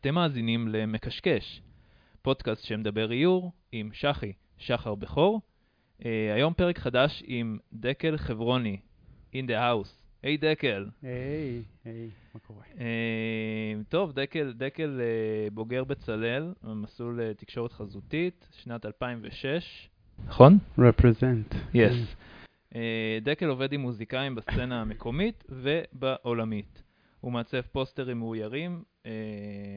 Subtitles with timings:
[0.00, 1.62] אתם מאזינים למקשקש,
[2.22, 5.40] פודקאסט שמדבר איור עם שחי, שחר בכור.
[6.00, 8.76] Uh, היום פרק חדש עם דקל חברוני,
[9.32, 9.88] in the house.
[10.22, 10.86] היי hey, דקל.
[11.02, 12.62] היי, היי, מה קורה?
[12.74, 12.78] Uh,
[13.88, 19.88] טוב, דקל, דקל uh, בוגר בצלאל, מסלול uh, תקשורת חזותית, שנת 2006,
[20.26, 20.58] נכון?
[20.78, 21.54] represent.
[21.74, 22.16] Yes.
[22.72, 22.76] Uh,
[23.22, 26.82] דקל עובד עם מוזיקאים בסצנה המקומית ובעולמית.
[27.20, 29.06] הוא מעצב פוסטרים מאוירים, uh,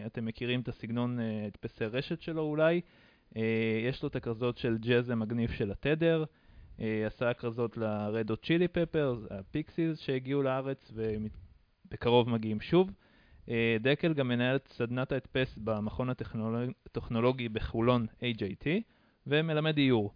[0.06, 2.82] אתם מכירים את הסגנון הדפסי רשת שלו אולי.
[3.34, 3.38] Uh,
[3.90, 6.24] יש לו את הכרזות של ג'אז המגניב של התדר,
[6.80, 12.92] עשה כרזות ל-Red Hot Chili Peppers, הפיקסיס שהגיעו לארץ ובקרוב מגיעים שוב.
[13.80, 16.72] דקל גם מנהל את סדנת ההדפס במכון הטכנולוג...
[16.86, 18.68] הטכנולוגי בחולון AJT
[19.28, 20.12] ומלמד איור.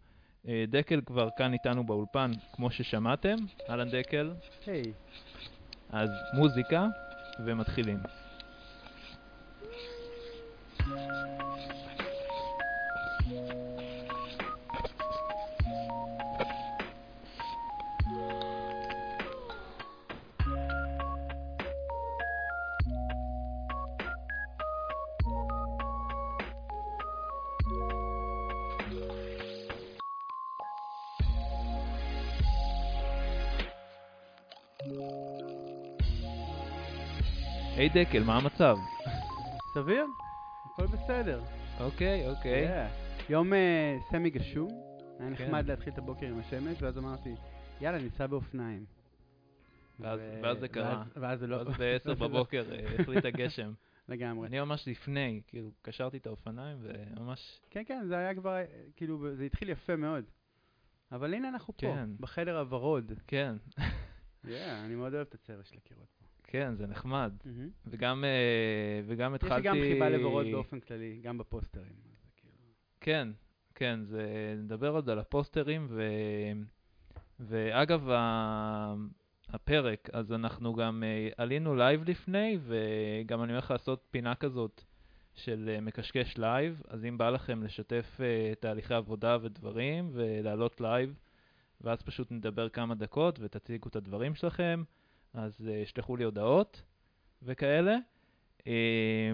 [0.68, 3.36] דקל כבר כאן איתנו באולפן, כמו ששמעתם.
[3.70, 4.34] אהלן דקל.
[4.66, 4.94] היי.
[5.90, 6.88] אז מוזיקה
[7.40, 8.00] ומתחילים.
[37.78, 38.78] היי דקל, מה המצב?
[39.74, 40.06] סביר?
[40.66, 41.42] הכל בסדר.
[41.80, 42.88] אוקיי, אוקיי.
[43.30, 44.70] יום אה, סמי גשום,
[45.20, 45.44] היה כן.
[45.46, 47.36] נחמד להתחיל את הבוקר עם השמש, ואז אמרתי,
[47.82, 48.86] יאללה, ניסע באופניים.
[50.00, 50.20] ואז
[50.60, 51.04] זה קרה.
[51.16, 51.62] ואז- זה לא...
[51.62, 53.74] אז ב-10 בבוקר אה, החליט הגשם.
[54.10, 54.48] לגמרי.
[54.48, 57.60] אני ממש לפני, כאילו, קשרתי את האופניים וממש...
[57.70, 60.26] כן, כן, זה היה כבר, אה, כאילו, זה התחיל יפה מאוד.
[61.12, 62.10] אבל הנה אנחנו פה, כן.
[62.20, 63.12] בחדר הוורוד.
[63.28, 63.56] כן,
[64.86, 66.27] אני מאוד אוהב את הצבע של הקירות פה.
[66.48, 67.34] כן, זה נחמד.
[67.46, 67.70] מהמם.
[67.88, 69.68] וגם, אה, וגם יש לי התחלתי...
[69.68, 71.94] גם חיבה לוורוד באופן כללי, גם בפוסטרים.
[72.36, 72.54] כאילו-
[73.02, 73.28] כן,
[73.76, 74.56] כן, זה...
[74.58, 76.04] נדבר עוד על הפוסטרים, ו...
[77.40, 78.96] ואגב, ה...
[79.50, 84.84] הפרק, אז אנחנו גם אה, עלינו live לפני, וגם אני הולך לעשות פינה כזאת
[85.36, 91.14] של אה, מקשקש live, אז אם בא לכם לשתף אה, תהליכי עבודה ודברים, ולעלות live,
[91.82, 94.84] ואז פשוט נדבר כמה דקות ותציגו את הדברים שלכם,
[95.34, 96.82] אז אה, שלחו לי הודעות
[97.44, 97.98] וכאלה.
[98.68, 99.34] אה,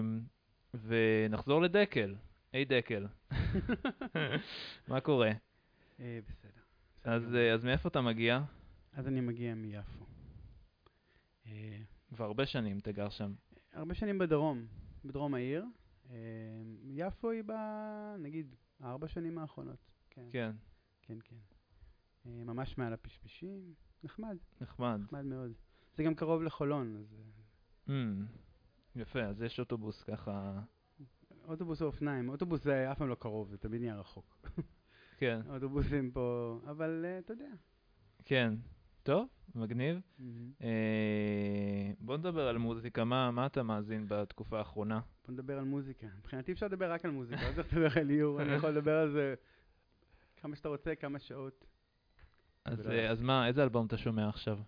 [0.74, 2.14] ונחזור לדקל.
[2.52, 3.06] היי דקל.
[4.88, 5.32] מה קורה?
[6.00, 6.62] אה, בסדר.
[7.04, 7.34] אז.
[7.34, 8.40] אה, אז מאיפה אתה מגיע?
[8.92, 10.04] אז אני מגיע מיפו.
[11.46, 11.78] אה,
[12.14, 13.34] כבר הרבה שנים אתה גר שם.
[13.72, 14.66] הרבה שנים בדרום,
[15.04, 15.64] בדרום העיר.
[16.84, 17.52] יפו היא ב...
[18.18, 19.90] נגיד, ארבע שנים האחרונות.
[20.10, 20.52] כן, כן,
[21.02, 22.30] כן, כן.
[22.30, 23.74] ממש מעל הפשפשים.
[24.04, 25.00] נחמד, נחמד.
[25.04, 25.52] נחמד מאוד.
[25.96, 27.14] זה גם קרוב לחולון, אז
[27.88, 27.90] Mm,
[28.96, 30.60] יפה, אז יש אוטובוס ככה...
[31.48, 32.28] אוטובוס או אופניים.
[32.28, 34.48] אוטובוס זה אף פעם לא קרוב, זה תמיד נהיה רחוק.
[35.18, 37.48] כן, אוטובוסים פה, אבל אה, אתה יודע.
[38.24, 38.54] כן.
[39.02, 40.00] טוב, מגניב.
[40.18, 40.52] מהמם.
[40.62, 43.04] אה, בוא נדבר על מוזיקה.
[43.04, 45.00] מה, מה אתה מאזין בתקופה האחרונה?
[45.26, 46.06] בוא נדבר על מוזיקה.
[46.18, 49.10] מבחינתי אפשר לדבר רק על מוזיקה, לא צריך לדבר על איור, אני יכול לדבר על
[49.10, 49.34] זה
[50.36, 51.66] כמה שאתה רוצה, כמה שעות.
[52.64, 54.58] אז, אה, אז מה, איזה אלבום אתה שומע עכשיו?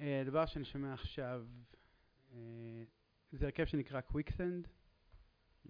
[0.00, 1.44] אה, הדבר שאני שומע עכשיו,
[2.32, 2.38] אה,
[3.32, 4.68] זה הרכב שנקרא קוויקסנד,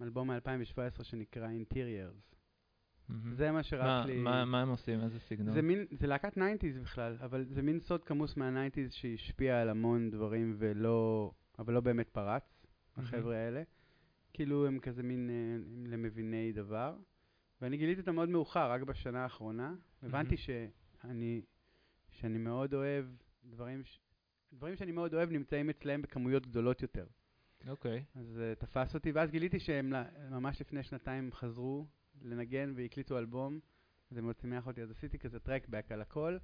[0.01, 1.47] אלבום מ-2017 שנקרא.
[3.09, 3.33] מהמם.
[3.33, 4.17] זה מה שרץ לי...
[4.17, 5.01] מה, הם עושים?
[5.01, 5.53] איזה סגנון?
[5.53, 10.09] זה מין, זה להקת 90's בכלל, אבל זה מין סוד כמוס מה-90's שהשפיע על המון
[10.09, 12.43] דברים ולא, אבל לא באמת פרץ.
[12.97, 13.63] החבר'ה האלה.
[14.33, 15.57] כאילו הם כזה מין אה,
[15.91, 16.95] למביני דבר.
[17.61, 19.75] ואני גיליתי אותם מאוד מאוחר, רק בשנה האחרונה.
[20.03, 21.41] הבנתי שאני,
[22.17, 23.05] שאני מאוד אוהב
[23.43, 23.99] דברים, ש...
[24.53, 27.05] דברים שאני מאוד אוהב נמצאים אצלהם בכמויות גדולות יותר.
[27.67, 28.03] אוקיי.
[28.15, 29.93] אז uh, תפס אותי, ואז גיליתי שהם
[30.29, 31.87] ממש לפני שנתיים חזרו
[32.21, 33.59] לנגן והקליטו אלבום.
[34.09, 36.37] זה מאוד שימח אותי, אז עשיתי כזה טרקבק על הכל,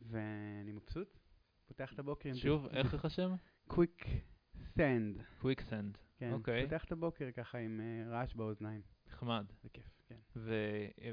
[0.00, 1.18] ואני מבסוט.
[1.66, 2.34] פותח את הבוקר עם...
[2.34, 3.34] שוב, איך איך השם?
[3.66, 5.22] Quicksand.
[5.40, 5.98] Quicksand.
[6.16, 6.62] כן, אוקיי.
[6.64, 8.82] פותח את הבוקר ככה עם אה, רעש באוזניים.
[9.08, 9.46] נחמד.
[9.62, 10.40] זה כיף, כן.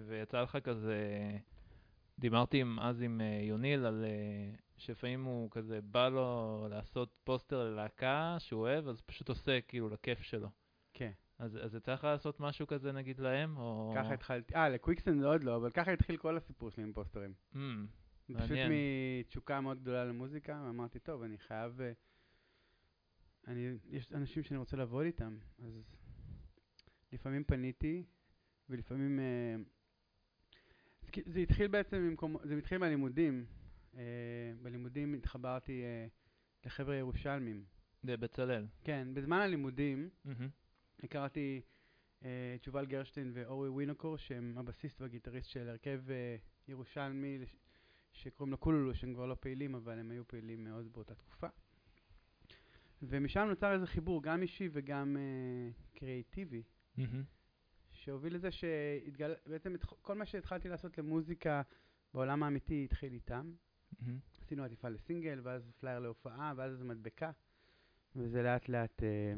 [0.07, 0.99] ויצא לך כזה,
[2.19, 7.63] דיברתי עם, אז עם אה, יוניל על אה, שלפעמים הוא כזה בא לו לעשות פוסטר
[7.63, 10.49] ללהקה שהוא אוהב, אז פשוט עושה כאילו לכיף שלו.
[10.93, 11.11] כן.
[11.39, 13.93] אז, אז יצא לך לעשות משהו כזה נגיד להם, או...
[13.95, 17.33] ככה התחלתי, אה, לקוויקסנד עוד לא, אבל ככה התחיל כל הסיפור שלי עם פוסטרים.
[17.53, 17.57] Mm,
[18.27, 18.71] פשוט מעניין.
[19.21, 21.81] מתשוקה מאוד גדולה למוזיקה, ואמרתי, טוב, אני חייב...
[21.81, 21.91] אה,
[23.47, 25.83] אני, יש אנשים שאני רוצה לעבוד איתם, אז
[27.11, 28.03] לפעמים פניתי,
[28.69, 29.19] ולפעמים...
[29.19, 29.55] אה,
[31.25, 32.35] זה התחיל בעצם ממקום...
[32.43, 33.45] זה התחיל מהלימודים.
[33.97, 34.01] אה,
[34.61, 36.07] בלימודים התחברתי אה,
[36.65, 37.63] לחבר'ה ירושלמים.
[38.03, 38.65] בבצלאל.
[38.83, 40.49] כן, בזמן הלימודים מהמם.
[41.03, 41.61] הכרתי
[42.25, 46.35] אה, את יובל גרשטיין ואורי וינוקור, שהם הבסיסט והגיטריסט של הרכב אה,
[46.67, 47.55] ירושלמי לש-
[48.13, 51.47] שקוראים לו קולולוש, שהם כבר לא פעילים, אבל הם היו פעילים מאוד באותה תקופה.
[53.01, 55.69] ומשם נוצר איזה חיבור, גם אישי וגם אה,
[55.99, 56.63] קריאיטיבי,
[56.97, 57.23] מהמם.
[58.05, 59.33] שהוביל לזה שהתגל...
[59.45, 61.61] בעצם את כל מה שהתחלתי לעשות למוזיקה
[62.13, 63.51] בעולם האמיתי התחיל איתם.
[63.99, 64.19] מהמם.
[64.41, 67.31] עשינו עטיפה לסינגל, ואז פלייר להופעה, ואז איזו מדבקה,
[68.15, 69.33] וזה לאט לאט אה,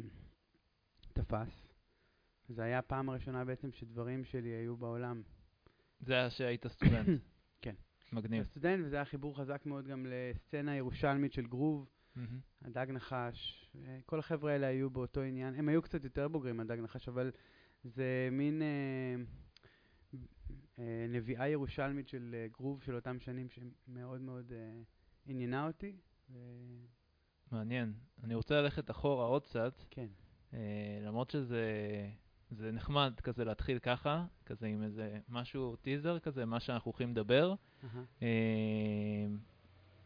[1.14, 1.68] תפס.
[2.50, 5.22] זו הייתה הפעם הראשונה בעצם שדברים שלי היו בעולם.
[6.00, 7.08] זה היה שהיית סטודנט.
[7.62, 7.76] כן.
[8.14, 8.44] מגניב.
[8.44, 12.40] סטודנט, וזה היה חיבור חזק מאוד גם לסצנה ירושלמית של גרוב, מהמם.
[12.62, 15.56] הדג נחש, אה, כל החבר'ה האלה היו באותו עניין.
[15.56, 17.32] הם היו קצת יותר בוגרים, הדג נחש, אבל
[17.84, 19.16] זה מין אה,
[20.80, 24.82] אה, נביאה ירושלמית של אה, גרוב של אותם שנים שמאוד מאוד אה,
[25.26, 25.96] עניינה אותי.
[27.52, 27.94] מעניין.
[28.24, 30.08] אני רוצה ללכת אחורה עוד קצת, כן.
[30.54, 31.72] אה, למרות שזה
[32.52, 37.54] זה נחמד כזה להתחיל ככה, כזה עם איזה משהו, טיזר כזה, מה שאנחנו הולכים לדבר.
[38.22, 38.28] אה,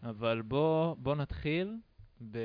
[0.03, 1.77] אבל בוא, בוא נתחיל,
[2.31, 2.37] ב...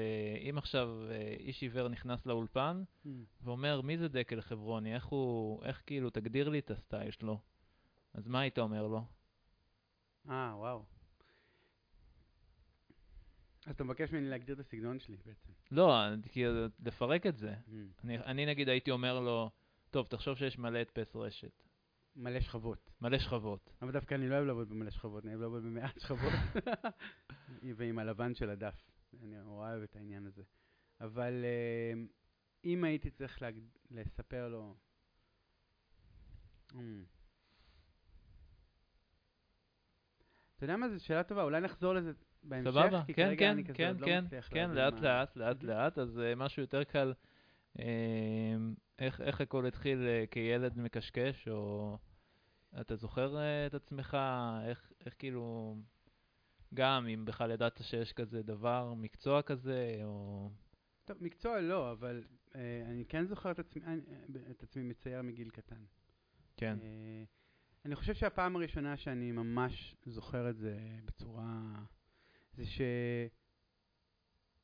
[0.51, 3.09] אם עכשיו אה, איש עיוור נכנס לאולפן Mm.
[3.43, 4.95] ואומר, מי זה דקל חברוני?
[4.95, 7.41] איך הוא, איך כאילו, תגדיר לי את הסטייל שלו.
[8.15, 9.05] אז מה היית אומר לו?
[10.29, 10.85] אה, וואו.
[13.67, 15.53] אז אתה מבקש ממני להגדיר את הסגנון שלי בעצם.
[15.71, 15.95] לא,
[16.29, 17.55] כאילו, לפרק את זה.
[17.55, 17.71] Mm.
[18.05, 19.51] אני, אני נגיד הייתי אומר לו,
[19.91, 21.63] טוב, תחשוב שיש מלא הדפס רשת,
[22.17, 22.91] מלא שכבות.
[23.01, 23.71] מלא שכבות.
[23.83, 26.33] אבל דווקא אני לא אוהב לעבוד במלא שכבות, אני אוהב לעבוד במעט שכבות.
[27.77, 28.96] ועם הלבן של הדף.
[29.15, 30.43] אני נורא אוהב את העניין הזה.
[31.01, 31.93] אבל אה,
[32.65, 33.59] אם הייתי צריך להג...
[33.91, 34.75] לספר לו...
[36.73, 36.77] Mm.
[40.57, 42.13] אתה יודע מה, זו שאלה טובה, אולי נחזור לזה
[42.43, 43.03] בהמשך, סבבה?
[43.07, 45.37] כי כן, כרגע כן, אני כזה כן, עוד לא כן, מצליח כן, לאט מה- לאט,
[45.37, 45.67] לאט Mhm.
[45.67, 47.13] לאט, אז אה, משהו יותר קל.
[47.79, 47.85] אה,
[48.99, 51.99] איך איך הכל התחיל אה, כילד מקשקש, או
[52.81, 53.37] אתה זוכר
[53.67, 54.17] את עצמך,
[54.69, 55.77] איך איך כאילו,
[56.77, 60.51] גם אם בכלל ידעת שיש כזה דבר, מקצוע כזה, או...
[61.05, 62.25] טוב, מקצוע לא, אבל
[62.55, 64.01] אה, אני כן זוכר את עצמי, אני,
[64.51, 65.85] את עצמי מצייר מגיל קטן.
[66.57, 66.79] כן.
[66.83, 67.25] אה,
[67.85, 71.73] אני חושב שהפעם הראשונה שאני ממש זוכר את זה בצורה...
[72.53, 72.63] זה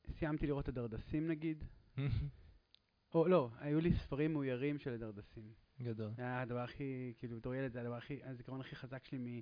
[0.09, 1.63] שסיימתי לראות את הדרדסים נגיד,
[3.13, 5.53] או לא, היו לי ספרים מאוירים של הדרדסים.
[5.81, 6.11] גדול.
[6.15, 9.41] זה היה הדבר הכי, כאילו בתור ילד זה הדבר הכי, הזיכרון הכי חזק שלי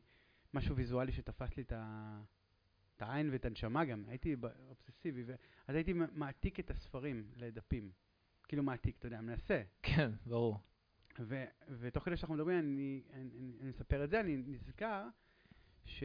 [0.54, 2.22] ממשהו ויזואלי שתפס לי את ה...
[3.02, 4.36] את העין ואת הנשמה גם, הייתי
[4.70, 5.36] אובססיבי, ו...
[5.68, 7.92] אז הייתי מעתיק את הספרים לדפים.
[8.48, 9.62] כאילו מעתיק, אתה יודע, מנסה.
[9.82, 10.60] כן, ברור.
[11.20, 11.46] ו-
[11.80, 15.08] ותוך כדי שאנחנו מדברים, אני, אני, אני, אני מספר את זה, אני נזכר
[15.86, 16.04] ש...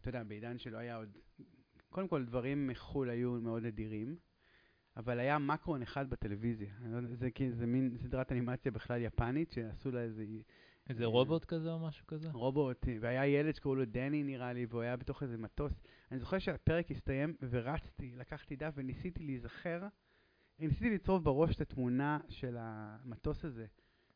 [0.00, 1.18] אתה יודע, בעידן שלא היה עוד...
[1.90, 4.16] קודם כל, דברים מחו"ל היו מאוד נדירים,
[4.96, 6.74] אבל היה מקרון אחד בטלוויזיה.
[6.80, 10.24] לא זה, כי- זה מין סדרת אנימציה בכלל יפנית, שעשו לה איזה
[10.90, 12.30] איזה רובוט כזה או משהו כזה?
[12.32, 15.72] רובוט, והיה ילד שקראו לו דני נראה לי, והוא היה בתוך איזה מטוס.
[16.10, 19.86] אני זוכר שהפרק הסתיים ורצתי, לקחתי דף וניסיתי להיזכר,
[20.58, 23.66] ניסיתי לצרוב בראש את התמונה של המטוס הזה,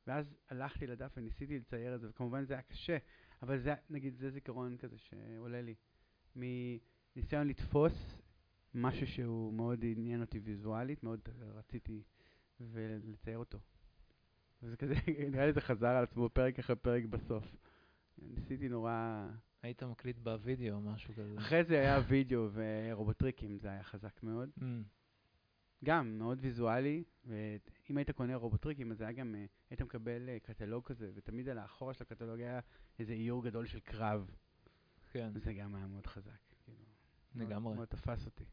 [0.06, 2.96] ואז הלכתי לדף וניסיתי לצייר את זה, וכמובן זה היה קשה,
[3.42, 5.74] אבל זה, נגיד, זה זיכרון כזה שעולה לי,
[6.36, 8.22] מניסיון לתפוס
[8.74, 12.02] משהו שהוא מאוד עניין אותי ויזואלית, מאוד רציתי
[12.60, 13.58] ולצייר אותו.
[14.64, 14.94] וזה כזה,
[15.32, 17.56] נראה לי זה חזר על עצמו פרק אחרי פרק בסוף.
[18.18, 19.26] ניסיתי נורא...
[19.62, 21.34] היית מקליט בווידאו או משהו כזה.
[21.38, 24.50] אחרי זה היה וידאו ורובוטריקים, זה היה חזק מאוד.
[24.58, 24.62] Mm,
[25.84, 30.84] גם מאוד ויזואלי, ואם היית קונה רובוטריקים, אז היה גם, אה, היית מקבל אה, קטלוג
[30.84, 32.60] כזה, ותמיד על האחורה של הקטלוג היה
[32.98, 34.30] איזה איור גדול של קרב.
[35.12, 36.30] כן, זה גם היה מאוד חזק.
[36.64, 36.78] כאילו,
[37.34, 37.74] מאוד- לגמרי.
[37.74, 38.44] מאוד תפס אותי.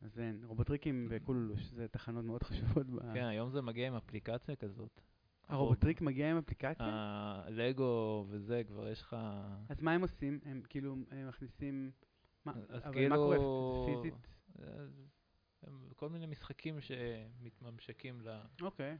[0.00, 2.86] אז אין, רובוטריקים וקולולוש, זה תחנות מאוד חשובות.
[3.14, 5.00] כן, היום זה מגיע עם אפליקציה כזאת.
[5.48, 6.86] הרובוטריק מגיע עם אפליקציה?
[7.46, 9.16] הלגו וזה, כבר יש לך...
[9.68, 10.40] אז מה הם עושים?
[10.44, 10.96] הם כאילו
[11.28, 11.90] מכניסים...
[12.46, 13.38] אבל כאילו- מה קורה?
[13.38, 14.26] זה פיזית?
[15.96, 18.20] כל מיני משחקים שמתממשקים
[18.62, 18.98] אוקיי.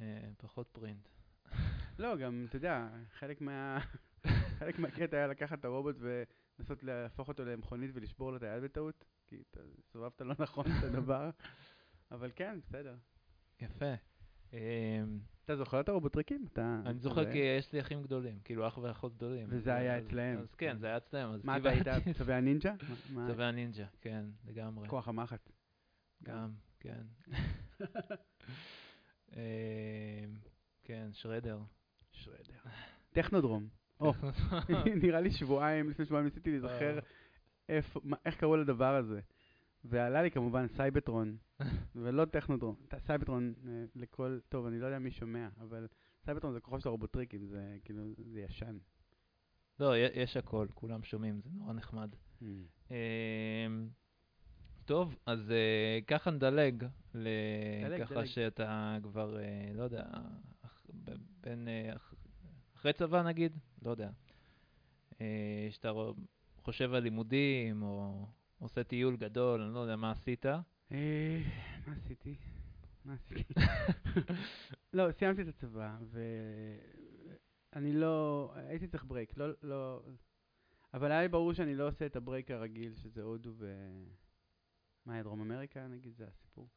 [0.00, 1.08] לפחות print.
[1.98, 3.78] לא, גם, אתה יודע, חלק מה...
[4.58, 9.04] חלק מהקטע היה לקחת את הרובוט ולנסות להפוך אותו למכונית ולשבור לו את היד בטעות,
[9.26, 9.60] כי אתה
[9.92, 11.30] סובבת לא נכון את הדבר.
[12.10, 12.94] אבל כן, בסדר.
[13.60, 13.94] יפה.
[14.52, 14.58] אמ,
[15.44, 16.46] אתה זוכר את הרובוטריקים?
[16.52, 16.80] אתה...
[16.86, 19.46] אני זוכר כי יש לי אחים גדולים, כאילו אח ואחות גדולים.
[19.50, 20.38] וזה היה אצלהם.
[20.38, 21.28] אז כן, זה היה אצלם.
[21.32, 21.86] אז מה אתה היית?
[22.18, 22.74] צווי הנינג'ה?
[23.14, 24.88] מה- צווי הנינג'ה, כן, לגמרי.
[24.88, 25.50] כוח המחט.
[26.22, 27.02] גם, כן.
[29.36, 29.38] אמ,
[30.84, 31.58] כן, שרדר.
[32.12, 32.58] שרדר.
[33.12, 33.68] טכנודרום.
[35.02, 36.98] נראה לי שבועיים, לפני שבועיים ניסיתי להיזכר
[37.68, 39.20] איפה, מה- איך קראו לדבר הזה.
[39.84, 41.36] ועלה לי כמובן Cybertron,
[42.02, 45.86] ולא Technodrome, Cybertron אה, לכל, טוב, אני לא יודע מי שומע, אבל
[46.24, 48.02] Cybertron זה כוחות של הרובוטריקים, זה כאילו,
[48.32, 48.78] זה ישן.
[49.80, 52.10] לא, י- יש הכל, כולם שומעים, זה נורא נחמד.
[52.42, 52.44] אמ.
[52.90, 53.88] אמ,
[54.84, 57.28] טוב, אז אה, ככה נדלג, ל-
[57.84, 58.24] דלג, ככה דלג.
[58.24, 60.04] שאתה כבר, אה, לא יודע,
[60.64, 62.14] אח- ב- בין, אה, אח-
[62.76, 64.10] אחרי צבא נגיד, לא יודע,
[65.20, 66.14] אה, שאתה רו-
[66.64, 68.26] חושב על לימודים, או
[68.58, 70.46] עושה טיול גדול, אני לא יודע מה עשית.
[70.92, 71.42] אה,
[71.86, 72.34] מה עשיתי?
[73.04, 73.54] מה עשיתי?
[74.94, 75.96] לא, סיימתי את הצבא,
[77.72, 80.02] ואני לא, הייתי צריך break, לא, לא,
[80.94, 83.90] אבל היה לי ברור שאני לא עושה את ה break הרגיל, שזה הודו ו...
[85.06, 86.68] מה היה, דרום אמריקה נגיד, זה הסיפור.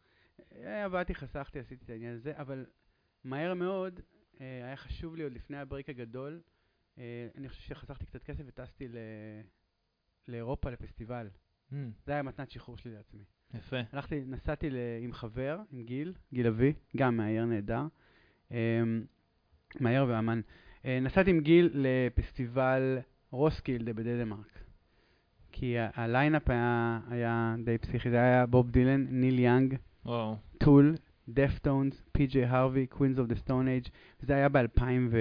[0.52, 2.66] אה, עבדתי, חסכתי, עשיתי את העניין הזה, אבל
[3.24, 4.00] מהר מאוד
[4.42, 6.42] אה, היה חשוב לי עוד לפני ה break הגדול,
[7.36, 8.98] אני חושב שחסכתי קצת כסף וטסתי ל...
[10.28, 11.28] לאירופה לפסטיבל.
[11.74, 13.24] אמ, זה היה מתנת שחרור שלי לעצמי.
[13.54, 13.78] יפה.
[13.94, 17.82] הלכתי, נסעתי ל- עם חבר, עם גיל, גיל אבי, גם מאייר נהדר,
[18.52, 18.58] אמ,
[19.80, 20.42] מאייר ואמן.
[20.86, 22.98] אה, נסעתי עם גיל לפסטיבל
[23.32, 24.60] רוסקילדה בדנמרק.
[25.52, 29.76] כי ה lineup היה, היה די פסיכי, זה היה בוב דילן, ניל יאנג,
[30.58, 30.96] Tool,
[31.30, 33.88] Deftones, PJ Harvey, Queens of the Stone Age,
[34.20, 35.18] זה היה ב-2000 ו...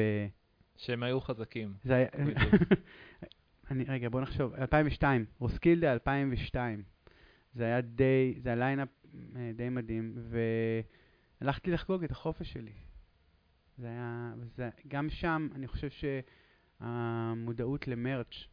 [0.77, 1.75] שהם היו חזקים.
[1.85, 2.07] זה היה...
[3.71, 6.83] אני, רגע, בוא נחשוב, 2002, רוסקילדה 2002.
[7.55, 8.89] זה היה די, זה היה lineup
[9.37, 10.15] אה, די מדהים,
[11.41, 12.73] והלכתי לחגוג את החופש שלי.
[13.79, 15.89] זה היה, וזה, גם שם אני חושב
[16.81, 18.47] שהמודעות ל merch,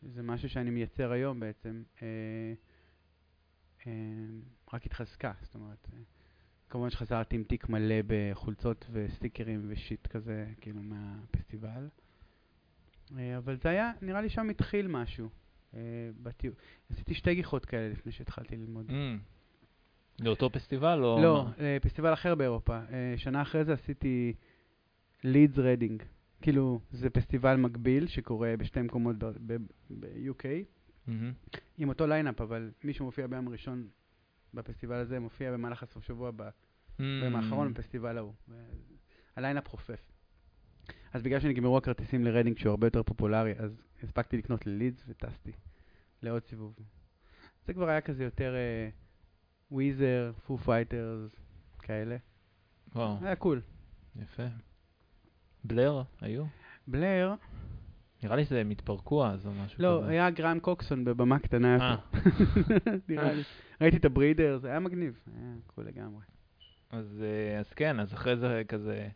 [0.00, 2.54] שזה משהו שאני מייצר היום בעצם, אה,
[3.86, 3.92] אה,
[4.72, 5.98] רק התחזקה, זאת אומרת, אה,
[6.68, 11.88] כמובן שחזרתי עם תיק מלא בחולצות וסטיקרים ו shit כזה, כאילו מהפסטיבל.
[13.18, 15.28] אה, אבל זה היה, נראה לי שם התחיל משהו.
[15.74, 15.80] אה.
[16.90, 18.90] עשיתי שתי גיחות כאלה לפני שהתחלתי ללמוד.
[18.90, 19.18] אמ,
[20.20, 21.46] לאותו פסטיבל או לא?
[21.60, 22.80] אה, פסטיבל אחר באירופה.
[23.16, 24.34] שנה אחרי זה עשיתי
[25.24, 26.02] לידס רדינג.
[26.42, 30.44] כאילו, זה פסטיבל מקביל שקורה בשתי מקומות ב-UK,
[31.06, 31.32] מהמם.
[31.78, 33.88] עם אותו lineup, אבל מי שמופיע ביום ראשון
[34.54, 36.48] בפסטיבל הזה מופיע במהלך הסוף שבוע ב-
[36.98, 38.32] ביום האחרון בפסטיבל ההוא.
[39.36, 40.13] ה lineup חופף.
[41.14, 45.52] אז בגלל שנגמרו הכרטיסים לרדינג שהוא הרבה יותר פופולרי, אז הספקתי לקנות ללידס וטסתי
[46.22, 46.74] לעוד סיבוב.
[47.66, 48.54] זה כבר היה כזה יותר
[49.70, 51.30] Weezer, Foo Fighters,
[51.78, 52.16] כאלה.
[52.94, 53.60] וואו, היה cool.
[54.16, 54.42] יפה.
[55.64, 56.44] Blur היו?
[56.86, 57.34] בלר,
[58.22, 60.10] נראה לי שהם התפרקו אז או משהו לא, כזה.
[60.10, 61.96] היה גרם קוקסון בבמה קטנה אה.
[62.14, 62.30] יותר.
[63.08, 63.42] נראה לי.
[63.80, 66.22] ראיתי את הברידר, זה היה מגניב, היה קול לגמרי.
[66.90, 69.08] אז, אה, אז כן, אז אחרי זה כזה,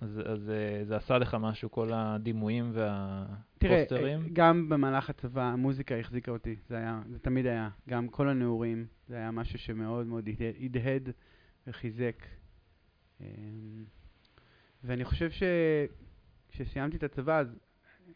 [0.00, 4.20] אז, אז אה, זה עשה לך משהו, כל הדימויים תראה, והפוסטרים?
[4.22, 8.86] אה, גם במהלך הצבא המוזיקה החזיקה אותי, זה היה, זה תמיד היה, גם כל הנעורים,
[9.08, 11.08] זה היה משהו שמאוד מאוד הדה- הדהד
[11.66, 12.22] וחיזק.
[13.20, 13.26] אמ,
[14.84, 15.30] ואני חושב
[16.50, 17.58] שכשסיימתי את הצבא, אז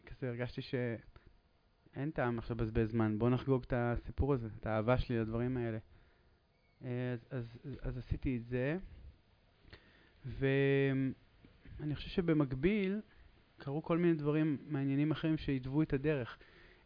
[0.05, 5.19] כזה הרגשתי שאין טעם עכשיו לבזבז זמן, בוא נחגוג את הסיפור הזה, את האהבה שלי
[5.19, 5.77] לדברים האלה.
[6.85, 8.77] אה, אז, אז, אז עשיתי את זה,
[11.79, 13.01] ואני חושב שבמקביל,
[13.57, 16.37] קרו כל מיני דברים מעניינים אחרים שהתוו את הדרך.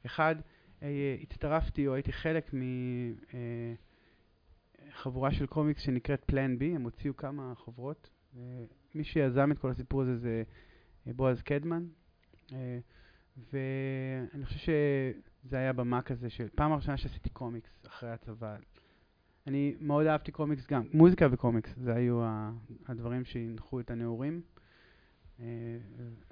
[0.06, 0.36] אחד,
[0.84, 2.52] אה, הצטרפתי או הייתי חלק
[4.94, 8.10] מחבורה של קומיקס שנקראת פלן בי, הם הוציאו כמה חוברות.
[8.38, 8.64] אה,
[8.96, 10.44] מי שיזם את כל הסיפור הזה זה
[11.08, 11.86] אה, בועז קדמן,
[12.54, 12.80] אה,
[13.54, 18.56] ואני חושב שזה היה במה כזה של פעם הראשונה שעשיתי קומיקס אחרי הצבא.
[19.48, 22.22] אני מאוד אהבתי קומיקס גם, מוזיקה וקומיקס, זה היו
[22.88, 24.42] הדברים שהנחו את הנעורים.
[25.40, 25.46] אה,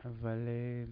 [0.06, 0.38] אבל...
[0.48, 0.84] אה,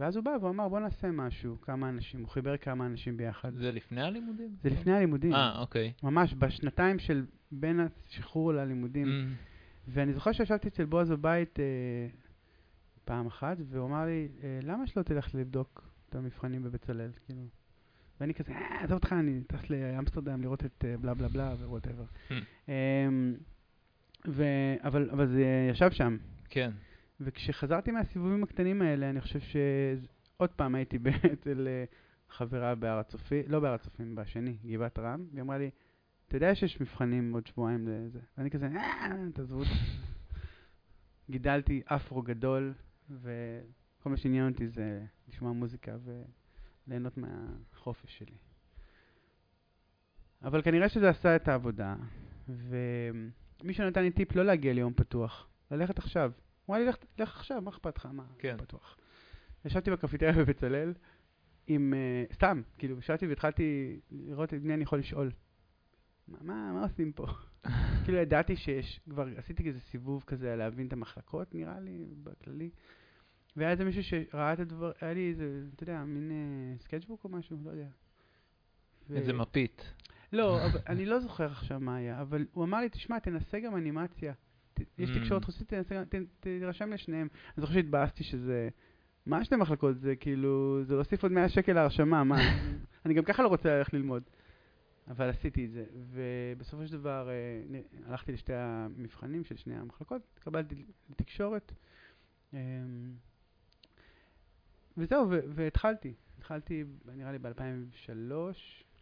[0.00, 3.54] ואז הוא בא ואמר, בוא נעשה משהו, כמה אנשים, הוא חיבר כמה אנשים ביחד.
[3.54, 4.56] זה לפני הלימודים?
[4.62, 5.92] זה לפני הלימודים, אה, אוקיי.
[6.02, 9.08] ממש בשנתיים של בין השחרור ללימודים.
[9.08, 9.34] אמ,
[9.88, 11.64] ואני זוכר שישבתי אצל בועז בבית אה,
[13.04, 17.42] פעם אחת, והוא אמר לי, אה, למה שלא תלך לבדוק את המבחנים בבצלאל, כאילו?
[18.20, 22.04] ואני כזה, אה, עזוב אותך, אני טס לאמסטרדם לראות את אה, בלה בלה בלה וווטאבר.
[22.28, 22.32] Hmm.
[24.28, 26.16] ו- אבל, אבל זה ישב שם.
[26.48, 26.70] כן.
[27.20, 30.98] וכשחזרתי מהסיבובים הקטנים האלה, אני חושב שעוד פעם הייתי
[31.32, 31.84] אצל אה,
[32.28, 35.70] חברה בהר הצופים, לא בהר הצופים, בשני, גבעת רם, והיא אמרה לי,
[36.28, 38.18] אתה יודע שיש מבחנים עוד שבועיים לזה?
[38.38, 39.70] ואני כזה, אה, תעזבו אותי.
[41.30, 42.74] גידלתי אפרו גדול,
[43.10, 45.96] וכל מה שעניין אותי זה לשמוע מוזיקה
[46.86, 48.36] וליהנות מהחופש שלי.
[50.42, 51.96] אבל כנראה שזה עשה את העבודה,
[52.48, 56.32] ומישהו נתן לי טיפ לא להגיע ליום פתוח, ללכת עכשיו.
[56.70, 58.06] אמר לי, לך, לך עכשיו, מה אכפת לך?
[58.06, 58.56] מה, כן.
[58.58, 58.96] פתוח.
[59.64, 60.92] ישבתי בקפיטריה בבצלאל,
[61.66, 65.30] עם, אה, סתם, כאילו, ישבתי והתחלתי לראות את מי אני יכול לשאול.
[66.28, 67.26] מה, מה, מה עושים פה?
[68.04, 72.70] כאילו, ידעתי שיש, כבר עשיתי איזה סיבוב כזה להבין את המחלקות, נראה לי, בכללי.
[73.56, 77.28] והיה איזה מישהו שראה את הדבר, היה לי איזה, אתה יודע, מין אה, sketchbook או
[77.28, 77.88] משהו, לא יודע.
[79.08, 79.94] ו- איזה מפית.
[80.32, 83.76] לא, אבל אני לא זוכר עכשיו מה היה, אבל הוא אמר לי, תשמע, תנסה גם
[83.76, 84.32] אנימציה.
[84.98, 85.20] יש Mm.
[85.20, 85.72] תקשורת חוסית,
[86.40, 87.28] תירשם לשניהם.
[87.56, 88.68] אני זוכר שהתבאסתי שזה...
[89.26, 90.00] מה שתי מחלקות?
[90.00, 92.36] זה כאילו, זה להוסיף עוד 100 שקל להרשמה, מה?
[93.06, 94.22] אני גם ככה לא רוצה ללכת ללמוד.
[95.08, 100.84] אבל עשיתי את זה, ובסופו של דבר אה, הלכתי לשתי המבחנים של שני המחלקות, התקבלתי
[101.10, 101.72] לתקשורת,
[102.52, 102.58] אמ,
[104.96, 106.14] וזהו, והתחלתי.
[106.38, 106.84] התחלתי,
[107.14, 108.32] נראה לי ב-2003,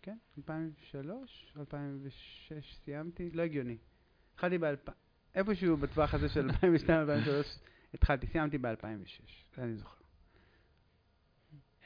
[0.03, 0.17] כן?
[0.39, 3.77] 2003, 2006 סיימתי, לא הגיוני.
[4.35, 4.91] התחלתי ב-2000,
[5.39, 6.55] איפשהו בטווח הזה של 2002-2003,
[7.95, 9.99] התחלתי, סיימתי ב-2006, זה אני זוכר.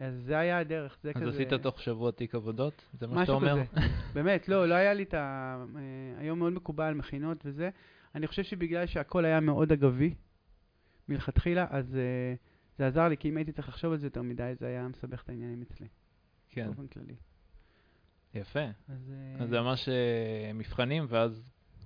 [0.00, 1.30] אז זה היה הדרך, זה אז כזה...
[1.30, 2.84] עשית תוך שבוע תיק עבודות?
[2.92, 3.66] זה מה שאתה אומר?
[3.66, 3.80] כזה.
[4.14, 5.64] באמת, לא, לא היה לי את ה...
[5.76, 7.70] אה, היום מאוד מקובל מכינות וזה.
[8.14, 10.14] אני חושב שבגלל שהכל היה מאוד אגבי
[11.08, 12.34] מלכתחילה, אז אה,
[12.78, 15.22] זה עזר לי, כי אם הייתי צריך לחשוב על זה יותר מדי, זה היה מסבך
[15.22, 15.86] את העניינים אצלי,
[16.50, 17.14] כן, באופן כללי.
[18.34, 18.64] יפה.
[18.88, 19.88] אז, אה, אז זה ממש
[20.54, 21.42] מבחנים, ואז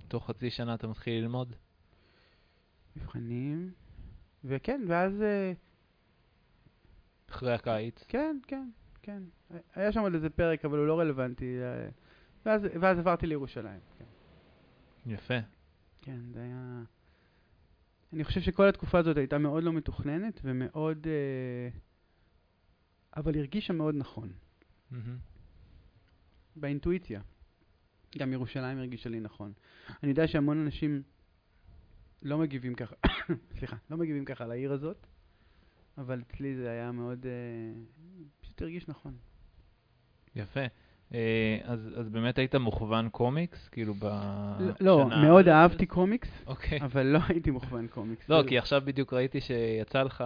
[0.07, 1.55] תוך חצי שנה אתה מתחיל ללמוד.
[2.95, 3.71] מבחנים,
[4.43, 5.21] וכן, ואז...
[5.21, 5.53] אה,
[7.29, 8.03] אחרי הקיץ.
[8.07, 8.69] כן, כן,
[9.01, 9.23] כן.
[9.75, 11.59] היה שם עוד איזה פרק, אבל הוא לא רלוונטי.
[11.61, 11.89] אה,
[12.45, 13.79] ואז, ואז עברתי לירושלים.
[13.97, 14.05] כן.
[15.05, 15.39] יפה.
[16.01, 16.83] כן, זה היה...
[18.13, 21.07] אני חושב שכל התקופה הזאת הייתה מאוד לא מתוכננת ומאוד...
[21.07, 21.69] אה,
[23.17, 24.31] אבל הרגישה מאוד נכון,
[24.91, 25.17] מהמם.
[26.55, 27.21] באינטואיציה.
[28.17, 29.51] גם ירושלים הרגישה לי נכון.
[30.03, 31.01] אני יודע שהמון אנשים
[32.21, 32.95] לא מגיבים ככה,
[33.57, 35.07] סליחה, לא מגיבים ככה על העיר הזאת,
[35.97, 37.25] אבל אצלי זה היה מאוד...
[37.25, 37.81] אה,
[38.41, 39.13] פשוט הרגיש נכון.
[40.35, 40.65] יפה.
[41.13, 43.67] אה, אז, אז באמת היית מוכוון קומיקס?
[43.67, 44.71] כאילו בשנה...
[44.79, 46.79] לא, מאוד אהבתי קומיקס, אוקיי.
[46.81, 48.29] אבל לא הייתי מוכוון קומיקס.
[48.29, 50.23] לא, כי עכשיו בדיוק ראיתי שיצא לך...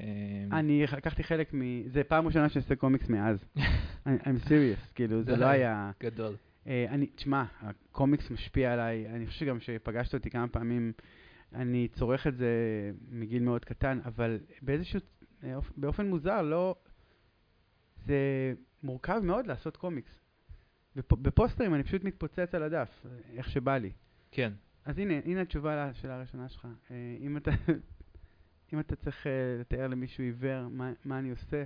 [0.00, 0.06] אה,
[0.52, 1.88] אני לקחתי חלק מ...
[1.88, 3.44] זה פעם ראשונה שאני עושה קומיקס מאז.
[4.06, 5.36] I'm serious, כאילו, זה.
[5.36, 5.90] לא היה...
[6.02, 6.36] גדול.
[6.66, 10.92] אה, אני, תשמע, הקומיקס משפיע עליי, אני חושב שגם שפגשת אותי כמה פעמים,
[11.52, 12.50] אני צורך את זה
[13.10, 15.00] מגיל מאוד קטן, אבל באיזשהו,
[15.54, 16.76] אופ- באופן מוזר, לא...
[18.06, 18.18] זה
[18.82, 20.20] מורכב מאוד לעשות קומיקס.
[20.96, 23.92] בפ- בפוסטרים אני פשוט מתפוצץ על הדף, איך שבא לי.
[24.30, 24.52] כן.
[24.84, 26.68] אז הנה, הנה התשובה לשאלה הראשונה שלך.
[26.90, 27.50] אה, אם אתה,
[28.72, 31.64] אם אתה צריך אה, לתאר למישהו עיוור מה, מה אני עושה,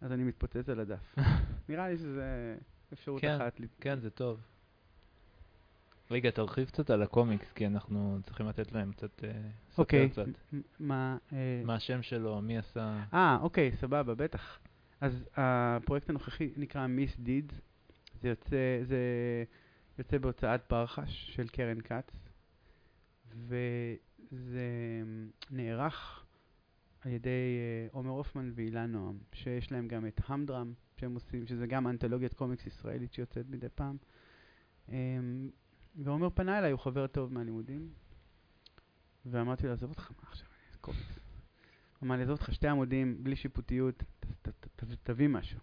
[0.00, 1.18] אז אני מתפוצץ על הדף.
[1.68, 2.56] נראה לי שזה
[2.92, 3.60] אפשרות כן, אחת.
[3.80, 4.40] כן, זה טוב.
[6.10, 9.24] רגע, תרחיב קצת על הקומיקס, כי אנחנו צריכים לתת להם קצת...
[9.24, 9.30] אה,
[9.78, 10.10] אוקיי.
[10.52, 11.16] מ- מה...
[11.32, 13.02] אה, מה השם שלו, מי עשה...
[13.14, 14.58] אה, אוקיי, סבבה, בטח.
[15.00, 17.54] אז הפרויקט הנוכחי נקרא מיס דידס.
[18.22, 18.98] זה יוצא, זה
[19.98, 22.12] יוצא בהוצאת פרחש של קרן כץ,
[23.48, 24.66] וזה
[25.50, 26.24] נערך
[27.00, 31.66] על ידי אה, עומר הופמן והילה נועם, שיש להם גם את המדרם שהם עושים, שזה
[31.66, 33.96] גם אנתולוגיית קומיקס ישראלית שיוצאת מדי פעם.
[34.88, 35.50] אמ,
[35.94, 37.88] ועומר פנה אליי, הוא חבר טוב מהלימודים,
[39.26, 41.18] ואמרתי לו, עזוב אותך, מה עכשיו, אני קומיקס.
[41.98, 44.02] הוא אמר לי, עזוב אותך שתי עמודים, בלי שיפוטיות,
[45.02, 45.60] תביא משהו.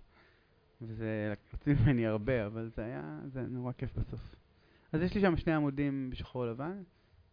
[0.82, 4.36] וזה, הוציא ממני הרבה, אבל זה היה, זה נורא כיף בסוף.
[4.92, 6.84] אז יש לי שם שני עמודים בשחור לבן,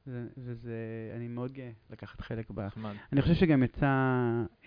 [0.06, 0.76] וזה,
[1.16, 2.60] אני מאוד גאה לקחת חלק ב...
[2.60, 2.94] נחמד.
[3.12, 3.86] אני חושב שגם יצא,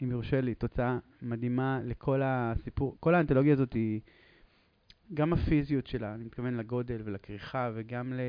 [0.04, 4.02] אם יורשה לי, תוצאה מדהימה לכל הסיפור, כל האנתולוגיה הזאת היא,
[5.14, 8.20] גם הפיזיות שלה, אני מתכוון לגודל ולכריכה וגם ל,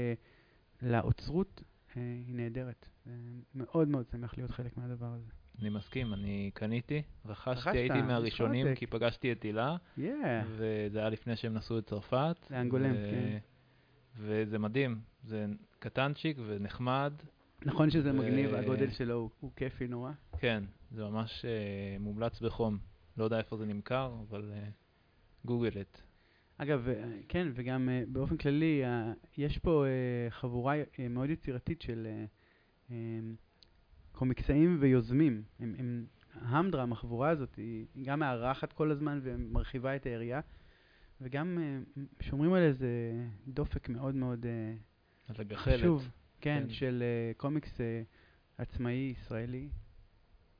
[0.83, 1.63] לאוצרות,
[1.97, 2.89] אה, היא נהדרת.
[3.07, 3.13] אה,
[3.55, 5.31] מאוד מאוד שמח להיות חלק מהדבר הזה.
[5.61, 8.75] אני מסכים, אני קניתי, רכשתי, רכשת, הייתי מהראשונים.
[8.75, 10.01] כי פגשתי את הילה, Yeah.
[10.49, 12.37] וזה היה לפני שהם נסעו לצרפת.
[12.51, 13.39] לאנגולם, ו- כן.
[14.17, 15.47] וזה מדהים, זה
[15.87, 17.13] קטנצ'יק ונחמד,
[17.63, 20.11] נכון שזה ו- מגניב, הגודל שלו הוא, הוא כיפי נורא.
[20.39, 22.79] כן, זה ממש אה, מומלץ בחום.
[23.17, 24.69] לא יודע איפה זה נמכר, אבל אה,
[25.45, 26.01] גוגל את.
[26.59, 28.83] אגב, אה, כן, וגם באופן כללי,
[29.37, 29.85] יש פה
[30.31, 30.75] חבורה
[31.11, 32.07] מאוד יצירתית של
[32.91, 32.95] אה,
[34.13, 35.43] קומיקסאים ויוזמים.
[35.59, 40.41] הם, הם, המדרם, החבורה הזאת, היא, גם מארחת כל הזמן ומרחיבה את היריעה,
[41.21, 41.59] וגם
[42.21, 42.89] שומרים על איזה
[43.49, 44.47] דופק מאוד מאוד
[45.29, 45.79] על הגחלת.
[45.79, 46.11] חשוב,
[46.41, 46.75] כן, כן.
[46.75, 48.03] של אה, קומיקס אה,
[48.59, 49.69] עצמאי ישראלי,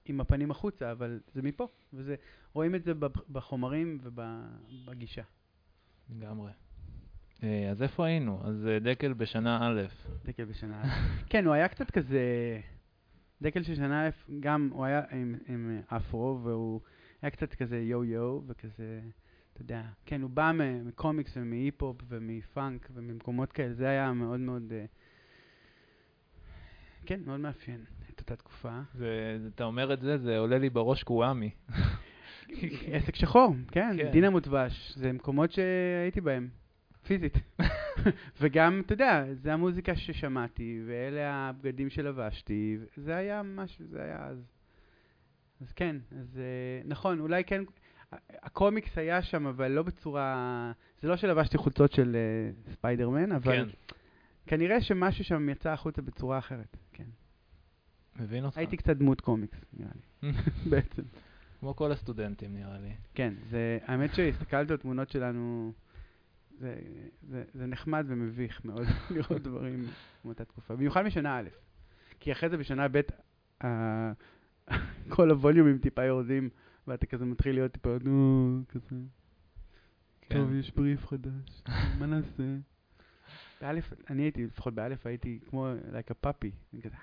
[0.05, 2.15] עם הפנים החוצה, אבל זה מפה, וזה,
[2.53, 2.93] רואים את זה
[3.33, 5.23] בחומרים ובגישה.
[6.11, 6.53] לגמרי.
[7.43, 8.41] אה, אז איפה היינו?
[8.45, 9.83] אז אה, דקל בשנה א',
[10.25, 10.87] דקל בשנה א'.
[11.31, 12.21] כן, הוא היה קצת כזה...
[13.43, 16.81] דקל של שנה א', גם הוא היה עם, עם אפרו, והוא
[17.23, 19.01] היה קצת כזה יו-יו וכזה,
[19.57, 20.53] אתה יודע, כן, הוא בא
[20.85, 24.85] מקומיקס ומהיפ-הופ ומפאנק וממקומות כאלה, זה היה מאוד מאוד, אה,
[27.07, 28.81] כן, מאוד מאפיין את אותה תקופה.
[28.95, 31.51] זה, אתה אומר את זה, זה עולה לי בראש קוואמי.
[32.93, 34.11] עסק שחור, כן, כן.
[34.11, 36.49] דינמוט דבש, זה מקומות שהייתי בהם,
[37.07, 37.39] פיזית.
[38.41, 44.39] וגם, אתה יודע, זה המוזיקה ששמעתי, ואלה הבגדים שלבשתי, זה היה משהו, זה היה אז.
[45.61, 47.63] אז כן, אז אה, נכון, אולי כן,
[48.43, 53.93] הקומיקס היה שם, אבל לא בצורה, זה לא שלבשתי חולצות של אה, ספיידרמן, אבל כן,
[54.47, 57.05] כנראה שמשהו שם יצא החוצה בצורה אחרת, כן.
[58.17, 58.59] מבין אותך.
[58.59, 60.33] הייתי קצת דמות קומיקס, נראה לי,
[60.71, 61.03] בעצם.
[61.61, 62.95] כמו כל הסטודנטים, נראה לי.
[63.15, 65.73] כן, זה, האמת שהסתכלתי על תמונות שלנו,
[66.59, 66.75] זה,
[67.23, 69.87] זה, זה נחמד ומביך מאוד לראות דברים
[70.25, 71.49] מאותה תקופה, במיוחד משנה א',
[72.21, 73.01] כי אחרי זה בשנה ב',
[75.15, 76.49] כל הווליומים טיפה יורדים,
[76.89, 78.97] ואתה כזה מתחיל להיות טיפה, נו, כזה,
[80.21, 80.35] כן.
[80.35, 81.63] טוב, יש בריף חדש,
[81.99, 82.57] מה נעשה?
[83.61, 87.01] באלף, אני הייתי, לפחות באלף הייתי כמו, like a puppy, אני כזה, "אה",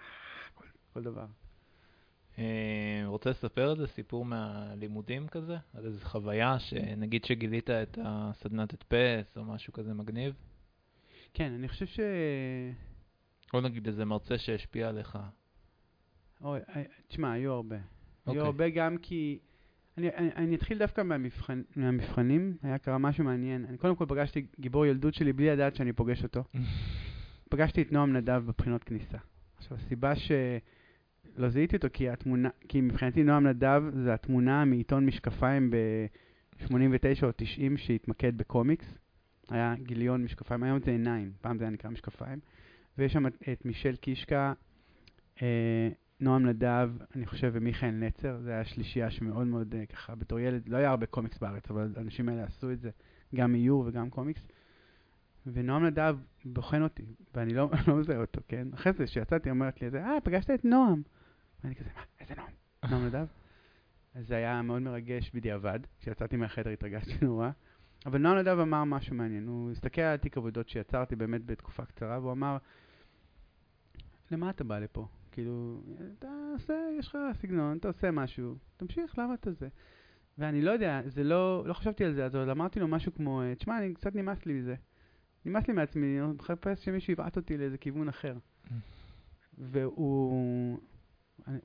[0.53, 1.25] כל, כל דבר.
[2.37, 5.57] אה, רוצה לספר איזה סיפור מהלימודים כזה?
[5.73, 10.33] על איזה חוויה, שנגיד שגילית את הסדנת הדפס או משהו כזה מגניב?
[11.33, 11.99] כן, אני חושב ש...
[13.53, 15.17] או נגיד איזה מרצה שהשפיע עליך.
[16.41, 17.75] אוי, אה, תשמע, היו הרבה.
[17.75, 18.41] אוקיי.
[18.41, 19.39] היו הרבה גם כי...
[19.97, 23.65] אני, אני, אני אתחיל דווקא מהמבחן, מהמבחנים, היה קרה משהו מעניין.
[23.69, 26.43] אני קודם כל פגשתי גיבור ילדות שלי בלי לדעת שאני פוגש אותו.
[27.51, 29.17] פגשתי את נועם נדב בבחינות כניסה.
[29.57, 35.71] עכשיו, הסיבה שלא זיהיתי אותו, כי התמונה, כי מבחינתי נועם נדב זה התמונה מעיתון משקפיים
[35.71, 38.85] ב-89 או 90 שהתמקד בקומיקס.
[39.49, 42.39] היה גיליון משקפיים, היום זה עיניים, פעם זה היה נקרא משקפיים.
[42.97, 44.53] ויש שם את, את מישל קישקה,
[45.41, 45.89] אה,
[46.23, 50.69] נועם נדב, אני חושב, ומיכאל נצר, זה היה שלישייה שמאוד מאוד אה, ככה, בתור ילד,
[50.69, 52.89] לא היה הרבה קומיקס בארץ, אבל האנשים האלה עשו את זה,
[53.35, 54.47] גם איור וגם קומיקס.
[55.45, 58.67] ונועם נדב בוחן אותי, ואני לא, לא מזהה אותו, כן?
[58.73, 61.01] אחרי זה, כשיצאתי, אומרת לי, אה, פגשת את נועם.
[61.63, 62.51] ואני כזה, מה, איזה נועם?
[62.89, 63.25] נועם נדב?
[64.15, 67.49] אז זה היה מאוד מרגש בדיעבד, כשיצאתי מהחדר התרגשתי נורא.
[68.05, 72.19] אבל נועם נדב אמר משהו מעניין, הוא הסתכל על תיק עבודות שיצרתי באמת בתקופה קצרה,
[72.19, 72.57] והוא אמר,
[74.31, 75.07] למה אתה בא לפה?
[75.33, 75.81] כאילו,
[76.17, 79.67] אתה עושה, יש לך סגנון, אתה עושה משהו, תמשיך, למה אתה זה?
[80.37, 83.77] ואני לא יודע, זה לא, לא חשבתי על זה, אז אמרתי לו משהו כמו, תשמע,
[83.77, 84.75] אני קצת נמאס לי מזה.
[85.45, 88.37] נמאס לי מעצמי, אני מחפש שמישהו יבעט אותי לאיזה כיוון אחר.
[89.57, 90.79] והוא,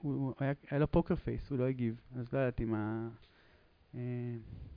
[0.01, 3.09] הוא, הוא היה, היה לו פוקר פייס, הוא לא הגיב, אז לא ידעתי מה,
[3.95, 4.01] אה,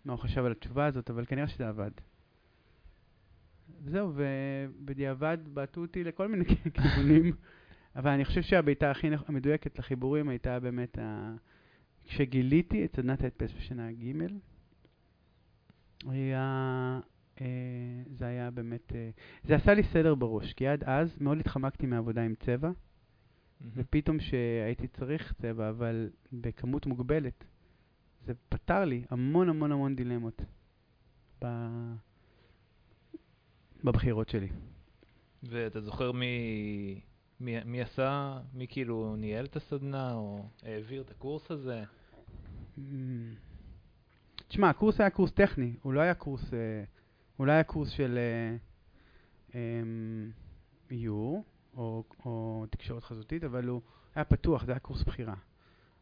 [0.05, 1.91] מה הוא חשב על התשובה הזאת, אבל כנראה שזה עבד.
[3.85, 7.33] זהו, ובדיעבד בעטו אותי לכל מיני כיוונים,
[7.95, 11.35] אבל אני חושב שהבעיטה הכי המדויקת לחיבורים הייתה באמת ה...
[12.05, 14.13] כשגיליתי את סדנת ההדפס בשנה ג',
[16.07, 16.99] היה,
[17.41, 17.47] אה,
[18.17, 19.09] זה היה באמת, אה,
[19.43, 22.71] זה עשה לי סדר בראש, כי עד אז מאוד התחמקתי מעבודה עם צבע,
[23.73, 27.43] ופתאום שהייתי צריך צבע, אבל בכמות מוגבלת,
[28.25, 30.41] זה פתר לי המון המון המון דילמות
[31.43, 31.47] ב...
[33.83, 34.47] בבחירות שלי.
[35.43, 37.01] ואתה זוכר מי,
[37.41, 41.83] מי, מי עשה, מי כאילו ניהל את הסדנה, או העביר את הקורס הזה?
[42.77, 42.81] Mm.
[44.47, 46.83] תשמע, הקורס היה קורס טכני, הוא לא היה קורס, אה,
[47.37, 48.57] הוא לא היה קורס של אה,
[49.55, 50.31] אמ,
[50.91, 51.43] איור
[51.77, 53.81] או, או תקשורת חזותית, אבל הוא
[54.15, 55.35] היה פתוח, זה היה קורס בחירה.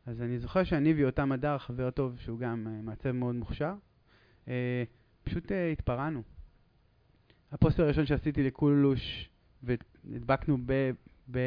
[0.06, 3.74] אז אני זוכר שאני ויותם הדר, חבר טוב, שהוא גם אה, מעצב מאוד מוכשר,
[5.24, 6.24] פשוט התפרענו.
[7.52, 9.30] הפוסטר הראשון שעשיתי לקולוש
[9.64, 10.58] והדבקנו
[11.32, 11.38] ב...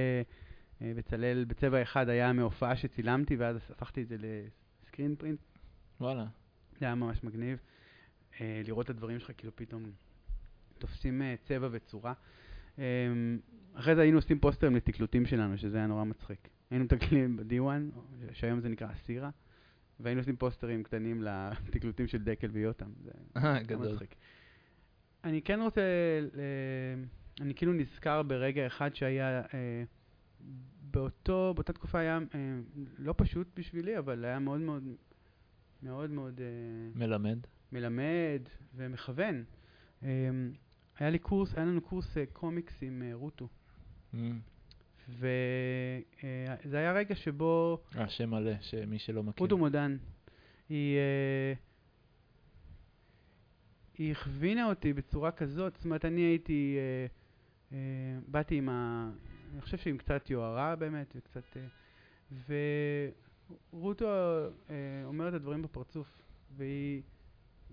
[0.80, 5.40] ב אה, בצבע אחד היה מהופעה שצילמתי, ואז הפכתי את זה לסקרין פרינט.
[6.00, 6.26] וואלה.
[6.80, 7.58] זה היה ממש מגניב.
[8.40, 9.90] אה, לראות את הדברים שלך כאילו פתאום
[10.78, 12.12] תופסים אה, צבע וצורה.
[12.78, 12.84] אה,
[13.74, 16.48] אחרי זה היינו עושים פוסטרים לתקלוטים שלנו, שזה היה נורא מצחיק.
[16.70, 17.98] היינו מתקלים ב-D1,
[18.32, 19.30] שהיום זה נקרא אסירה,
[20.00, 22.90] והיינו עושים פוסטרים קטנים לתקלוטים של דקל ויותם.
[23.04, 23.10] זה
[23.66, 23.92] גדול.
[23.92, 24.14] מצחיק.
[25.24, 25.82] אני כן רוצה,
[27.40, 29.84] אני כאילו נזכר ברגע אחד שהיה, אה,
[30.90, 32.38] באותו, באותה תקופה היה אה,
[32.98, 34.82] לא פשוט בשבילי, אבל היה מאוד מאוד,
[35.82, 36.46] מאוד מאוד אה,
[37.06, 37.38] מלמד.
[37.72, 38.42] מלמד
[38.74, 39.44] ומכוון.
[40.02, 40.08] אה,
[40.98, 43.48] היה לי קורס, היה לנו קורס אה, קומיקס עם אה, רוטו,
[44.14, 44.16] Mm.
[45.08, 49.40] וזה היה רגע שבו אה, שם מלא, שמי שלא מכיר.
[49.44, 49.96] רוטו מודן,
[50.68, 51.52] היא, אה,
[53.98, 57.06] היא הכווינה אותי בצורה כזאת, זאת אומרת, אני הייתי, אה, אה,
[58.28, 59.10] באתי עם ה...
[59.52, 61.56] אני חושב שעם קצת יוהרה באמת, וקצת...
[62.50, 63.08] אה,
[63.70, 64.06] רוטו
[64.70, 66.22] אה, אומר את הדברים בפרצוף,
[66.56, 67.02] והיא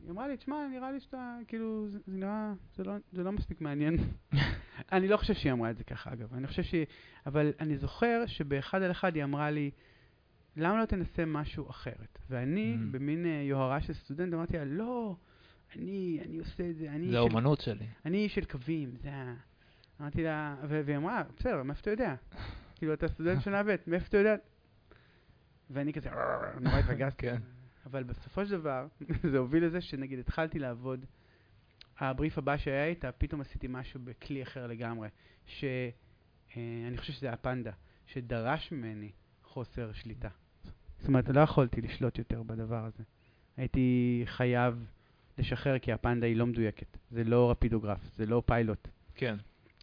[0.04, 3.32] היא אמרה לי, תשמע, נראה לי שאתה, כאילו, זה, זה נראה, זה לא, זה לא
[3.32, 3.98] מספיק מעניין.
[4.92, 6.34] אני לא חושב שהיא אמרה את זה ככה, אגב.
[6.34, 6.86] אני חושב שהיא,
[7.26, 9.72] אבל אני זוכר שבאחד על אחד היא אמרה לי,
[10.56, 12.20] למה לא תנסה משהו אחרת?
[12.30, 12.94] ואני, Mm.
[12.94, 15.16] במין אה, יוהרה של סטודנט, אמרתי לה, לא,
[15.76, 17.86] אני, אני עושה את זה, אני זה של האומנות שלי.
[18.06, 19.34] אני של קווים, זה ה...
[20.02, 22.16] אמרתי לה, והיא אמרה, בסדר, מאיפה אתה יודע?
[22.76, 24.36] כאילו, אתה סטודנט שנה ב', מאיפה אתה יודע?
[25.70, 26.10] ואני כזה,
[26.62, 27.18] נורא התרגשתי.
[27.18, 27.38] כן.
[27.86, 28.88] אבל בסופו של דבר,
[29.32, 31.06] זה הוביל לזה שנגיד התחלתי לעבוד,
[32.00, 35.10] הבריף הבא שהיה איתה, פתאום עשיתי משהו בכלי אחר לגמרי,
[35.46, 37.72] שאני חושב שזה הפנדה,
[38.08, 39.12] שדרש ממני
[39.44, 40.30] חוסר שליטה.
[41.00, 43.04] זאת אומרת, לא יכולתי לשלוט יותר בדבר הזה.
[43.58, 44.86] הייתי חייב
[45.38, 46.98] לשחרר כי הפנדה היא לא מדויקת.
[47.12, 49.36] זה לא רפידוגרף, זה לא פיילוט, כן.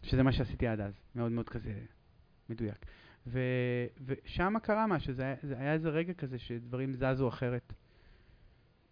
[0.07, 1.73] שזה מה שעשיתי עד אז, מאוד מאוד כזה
[2.49, 2.85] מדויק.
[3.27, 3.39] ו,
[4.05, 7.73] ושם קרה משהו, זה היה, זה היה איזה רגע כזה שדברים זזו אחרת.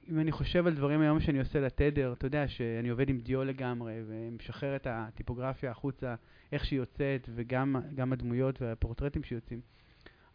[0.09, 3.43] אם אני חושב על דברים היום שאני עושה לתדר, אתה יודע שאני עובד עם דיו
[3.43, 6.15] לגמרי ומשחרר את הטיפוגרפיה החוצה,
[6.51, 9.61] איך שהיא יוצאת, וגם גם הדמויות והפורטרטים שיוצאים.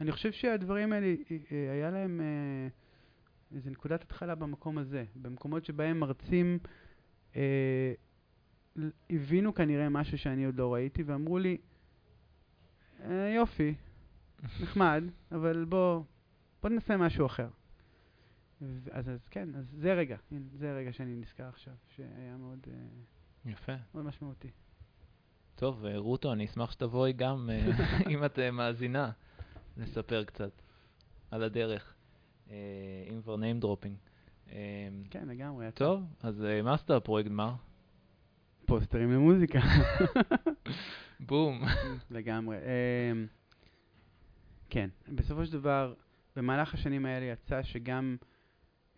[0.01, 2.69] אני חושב שהדברים האלה, אה, אה, היה להם אה,
[3.57, 6.59] איזו נקודת התחלה במקום הזה, במקומות שבהם מרצים
[7.37, 7.93] אה,
[9.11, 11.57] הבינו כנראה משהו שאני עוד לא ראיתי, ואמרו לי,
[13.05, 13.75] אה, יופי,
[14.61, 16.03] נחמד, אבל בוא,
[16.63, 17.49] בוא ננסה משהו אחר.
[18.61, 23.51] אז, אז כן, אז זה רגע, הנה, זה רגע שאני נזכר עכשיו, שהיה מאוד, אה,
[23.51, 23.73] יפה.
[23.95, 24.51] מאוד משמעותי.
[25.55, 27.71] טוב, אה, רוטו, אני אשמח שתבואי גם, אה,
[28.15, 29.11] אם את מאזינה,
[29.77, 30.63] לספר קצת
[31.31, 31.95] על הדרך,
[33.11, 34.11] אם כבר name dropping.
[35.11, 35.67] כן, לגמרי.
[35.75, 37.55] טוב, אז מה עשתה הפרויקט גמר?
[38.71, 39.61] פוסטרים למוזיקה.
[41.21, 41.63] בום.
[42.11, 42.57] לגמרי.
[42.57, 43.27] אמ,
[44.69, 45.95] כן, בסופו של דבר,
[46.37, 48.17] במהלך השנים האלה יצא שגם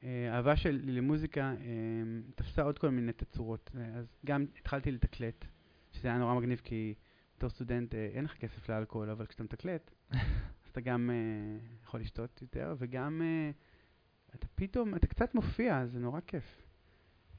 [0.02, 3.70] אה, האהבה שלי למוזיקה אמ, תפסה עוד כל מיני תצורות.
[3.94, 5.44] אז גם התחלתי לתקלט,
[5.92, 6.94] שזה היה נורא מגניב, כי
[7.36, 9.90] בתור סטודנט אה, אין לך כסף לאלכוהול, אבל כשאתה מתקלט,
[10.64, 13.22] אז אתה גם אה, יכול לשתות יותר, וגם
[14.34, 16.61] אתה פתאום, אתה קצת מופיע, זה נורא כיף.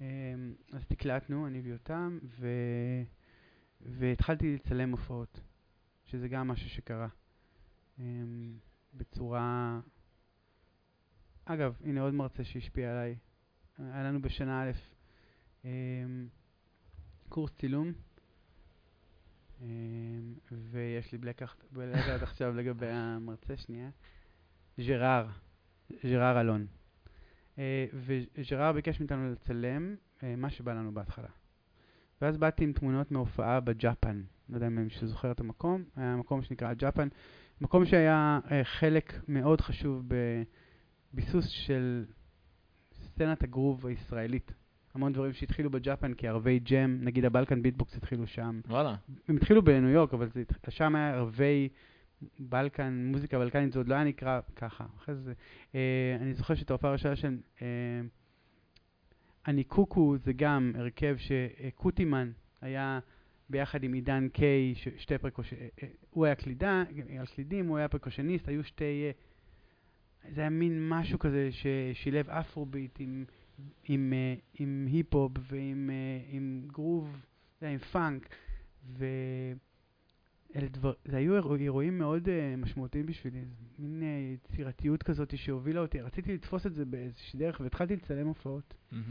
[0.03, 2.47] אמ, אז תקלטנו, אני ויותם, ו...
[3.81, 5.39] והתחלתי לצלם הופעות,
[6.05, 7.07] שזה גם משהו שקרה.
[7.99, 8.57] אמ,
[8.93, 9.79] בצורה...
[11.45, 13.15] אגב, הנה עוד מרצה שהשפיע עליי.
[13.77, 14.71] היה לנו בשנה א'
[15.65, 16.27] אמ,
[17.29, 17.91] קורס צילום,
[20.51, 23.89] ויש לי blackout עכשיו לגבי המרצה, שנייה.
[24.77, 25.27] ז'רר,
[25.89, 26.67] ז'רר אלון.
[27.59, 31.27] אה, וז'רר ביקש מאיתנו לצלם אה, מה שבא לנו בהתחלה.
[32.21, 34.21] ואז באתי עם תמונות מהופעה בג'אפן.
[34.49, 37.07] לא יודע אם מישהו זוכר את המקום, היה מקום שנקרא ג'אפן.
[37.61, 40.03] מקום שהיה אה, חלק מאוד חשוב
[41.13, 42.05] בביסוס של
[42.93, 44.51] סצנת הגרוב הישראלית.
[44.93, 48.61] המון דברים שהתחילו בג'אפן כערבי jam, נגיד ה Balkan Beat Box התחילו שם.
[48.67, 48.95] וואלה.
[49.27, 51.69] הם התחילו בניו יורק, אבל זה, שם היה ערבי
[52.39, 54.85] בלקן, מוזיקה בלקנית, זה עוד לא היה נקרא ככה.
[54.97, 55.33] אחרי זה,
[55.75, 57.67] אה, אני זוכר שאת ההופעה הראשונה של אה,
[59.47, 62.31] אני קוקו זה גם הרכב שקוטימן
[62.61, 62.99] היה
[63.49, 65.53] ביחד עם עידן קיי, שתי פרקוש...
[65.53, 66.83] אה, אה, הוא היה קלידה,
[67.19, 69.03] על קלידים, הוא היה פרקושניסט, היו שתי...
[69.03, 69.11] אה,
[70.31, 73.25] זה היה מין משהו כזה ששילב אפרוביט עם,
[73.83, 74.13] עם,
[74.59, 75.89] עם היפ-הופ ועם
[76.29, 77.17] עם גרוב,
[77.59, 78.35] זה היה עם פאנק,
[80.55, 84.05] ואלה דבר, זה היו אירוע- אירועים מאוד uh, משמעותיים בשבילי, זה מין uh,
[84.51, 88.73] יצירתיות כזאת שהובילה אותי, רציתי לתפוס את זה באיזושהי דרך והתחלתי לצלם הופעות.
[88.91, 89.03] מהמם.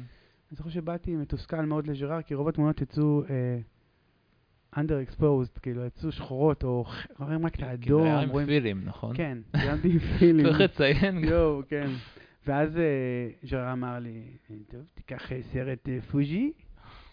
[0.50, 3.28] אני זוכר שבאתי מתוסכל מאוד לג'ראר, כי רוב התמונות יצאו uh,
[4.78, 6.84] under exposed, כאילו יצאו שחורות, או
[7.18, 8.46] רואים רק את כי זה האדום, היה עם.
[8.46, 9.16] פילים, נכון?
[9.16, 10.46] כן, צילמתי עם פילים.
[10.46, 11.24] צריך לציין.
[11.24, 11.90] יואו, כן.
[12.46, 14.22] ואז אה, ז'רה אמר לי,
[14.68, 16.52] טוב, תיקח אה, סרט אה, פוג'י,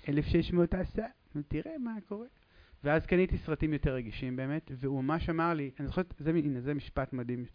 [0.10, 2.28] 1600 עשה, ותראה מה קורה.
[2.84, 6.74] ואז קניתי סרטים יותר רגישים באמת, והוא ממש אמר לי, אני זוכר, זה, הנה, זה
[6.74, 7.48] משפט מדהים, הוא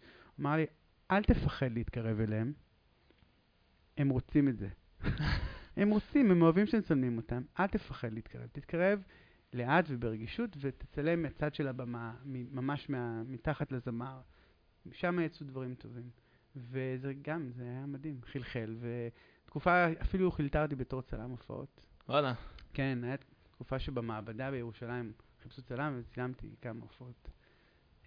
[0.43, 0.65] אמר לי,
[1.11, 2.53] אל תפחד להתקרב אליהם,
[3.97, 4.69] הם רוצים את זה.
[5.77, 8.47] הם רוצים, הם אוהבים שמצלמים אותם, אל תפחד להתקרב.
[8.51, 9.03] תתקרב
[9.53, 14.21] לאט וברגישות ותצלם מהצד של הבמה, ממש מה, מתחת לזמר.
[14.91, 16.09] שם יצאו דברים טובים.
[16.55, 18.75] וזה גם, זה היה מדהים, חלחל.
[18.79, 21.85] ותקופה, אפילו חילטה אותי בתור צלם הופעות.
[22.09, 22.33] וואלה.
[22.73, 25.11] כן, הייתה תקופה שבמעבדה בירושלים
[25.43, 27.29] חיפשו צלם וצילמתי כמה הופעות.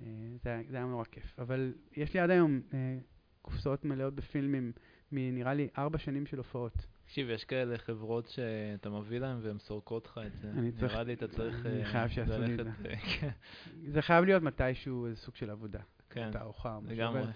[0.00, 0.06] אה,
[0.44, 1.38] זה, זה היה נורא כיף.
[1.38, 2.98] אבל יש לי עד היום אה,
[3.42, 4.72] קופסאות מלאות בפילמים
[5.12, 6.86] מנראה לי ארבע שנים של הופעות.
[7.04, 10.50] תקשיב, יש כאלה חברות שאתה מביא להם והן סורקות לך את זה.
[10.50, 13.30] אני צריך- נראה לי אתה צריך אני אה, חייב שיעשו לי את ללכת, אה, כן,
[13.92, 15.80] זה חייב להיות מתישהו איזה סוג של עבודה.
[16.10, 16.78] כן, תערוכה.
[16.86, 17.20] לגמרי.
[17.22, 17.30] אבל,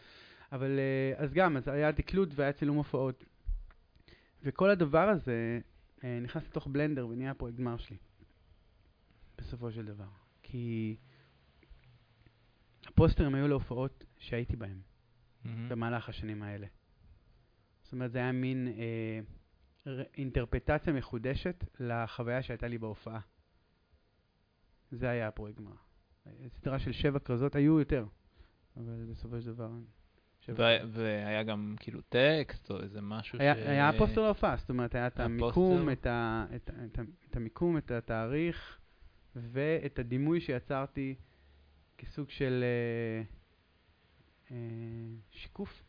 [0.52, 0.78] אבל
[1.16, 3.24] אז גם, אז היה תקלוט והיה צילום הופעות.
[4.42, 5.60] וכל הדבר הזה
[6.22, 7.96] נכנס לתוך בלנדר ונהיה הפרויקט גמר שלי,
[9.38, 10.08] בסופו של דבר.
[10.42, 10.96] כי
[12.86, 14.80] הפוסטרים היו להופעות שהייתי בהם
[15.44, 15.68] מהמם.
[15.68, 16.66] במהלך השנים האלה.
[17.82, 19.20] זאת אומרת, זה היה מין אה,
[20.16, 23.20] אינטרפטציה מחודשת לחוויה שהייתה לי בהופעה.
[24.90, 25.74] זה היה הפרויקט גמר.
[26.26, 28.06] אה, סדרה של שבע כרזות, היו יותר,
[28.76, 29.70] אבל בסופו של דבר...
[30.48, 33.58] והיה גם כאילו טקסט או איזה משהו היה, ש...
[33.58, 35.90] היה פוסטר להופעה, זאת אומרת, היה את המיקום.
[35.90, 36.98] את, ה, את, את,
[37.30, 38.78] את המיקום, את התאריך,
[39.36, 41.14] ואת הדימוי שיצרתי
[41.98, 43.22] כסוג של אה,
[44.50, 44.56] אה,
[45.30, 45.82] שיקוף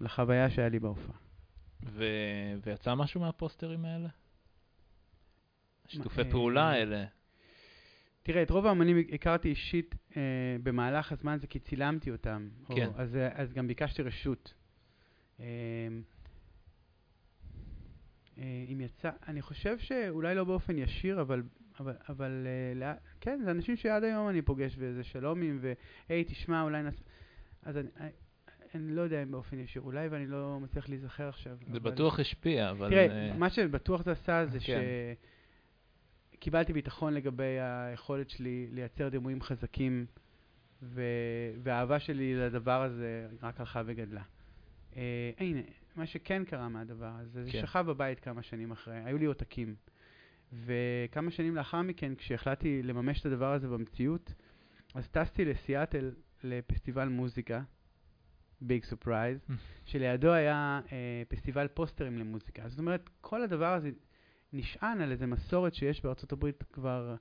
[0.00, 1.16] לחוויה שהיה לי בהופעה.
[1.86, 2.04] ו...
[2.62, 4.08] ויצא משהו מהפוסטרים האלה?
[5.86, 7.04] שיתופי אה, פעולה האלה.
[8.24, 10.22] תראה, את רוב האמנים הכרתי אישית אה,
[10.62, 12.48] במהלך הזמן זה כי צילמתי אותם.
[12.76, 12.86] כן.
[12.86, 14.54] או, אז, אה, אז גם ביקשתי רשות.
[15.40, 15.46] אה,
[18.38, 21.42] אה, אם יצא, אני חושב שאולי לא באופן ישיר, אבל,
[21.80, 22.86] אבל, אבל אה, לא,
[23.20, 25.58] כן, זה אנשים שעד היום אני פוגש באיזה שלומים,
[26.08, 27.02] והי, תשמע, אולי נעשה...
[27.62, 28.10] אז אני, אני,
[28.74, 31.56] אני לא יודע אם באופן ישיר, אולי ואני לא מצליח להיזכר עכשיו.
[31.60, 32.90] זה אבל- בטוח השפיע, אבל...
[32.90, 34.80] תראה, אה, מה שבטוח זה עשה זה כן.
[36.44, 40.06] שקיבלתי ביטחון לגבי היכולת שלי לייצר דימויים חזקים,
[40.82, 41.02] ו...
[41.62, 44.22] והאהבה שלי לדבר הזה רק הלכה וגדלה.
[44.96, 45.60] אה, הנה,
[45.96, 47.60] מה שכן קרה מהדבר הזה, זה כן.
[47.60, 49.74] שכב בבית כמה שנים אחרי, היו לי עותקים.
[50.52, 54.34] וכמה שנים לאחר מכן, כשהחלטתי לממש את הדבר הזה במציאות,
[54.94, 56.10] אז טסתי לסיאטל
[56.42, 57.62] לפסטיבל מוזיקה,
[58.60, 59.38] big surprise,
[59.84, 62.68] שלידו היה אה, פסטיבל פוסטרים למוזיקה.
[62.68, 63.90] זאת אומרת, כל הדבר הזה
[64.54, 67.16] נשען על איזו מסורת שיש בארצות הברית כבר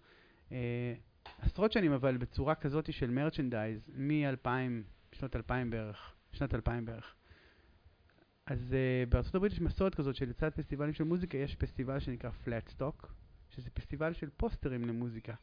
[0.52, 0.94] אה,
[1.40, 4.48] עשרות שנים, אבל בצורה כזאת של מרצ'נדייז, מ-2000,
[5.12, 7.16] שנות 2000 בערך, שנת 2000 בערך.
[8.46, 13.14] אז אה, בארצות הברית יש מסורת כזאת שלצד פסטיבלים של מוזיקה יש פסטיבל שנקרא פלטסטוק,
[13.50, 15.34] שזה פסטיבל של פוסטרים למוזיקה.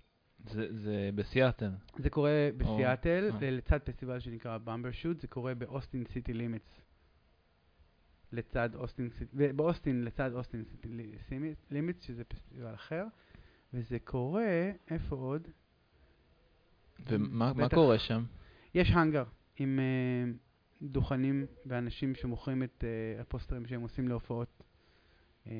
[0.46, 1.70] זה זה בסיאטל.
[1.98, 3.50] זה קורה בסיאטל, אה.
[3.50, 6.80] לצד פסטיבל שנקרא במברשוט, זה קורה באוסטין סיטי לימיטס.
[8.32, 10.64] לצד אוסטין באוסטין לצד אוסטין
[11.70, 13.04] לימיטס, שזה פסטיבל אחר,
[13.74, 15.48] וזה קורה, איפה עוד?
[17.06, 17.68] ומה.
[17.74, 18.24] קורה שם?
[18.74, 19.24] יש האנגר
[19.56, 20.36] עם uh,
[20.82, 24.62] דוכנים ואנשים שמוכרים את uh, הפוסטרים שהם עושים להופעות.
[25.46, 25.50] Um,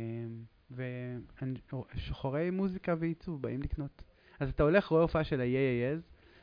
[1.94, 4.02] ושוחרי מוזיקה ועיצוב באים לקנות.
[4.40, 6.00] אז אתה הולך, רואה הופעה של ה-YAS,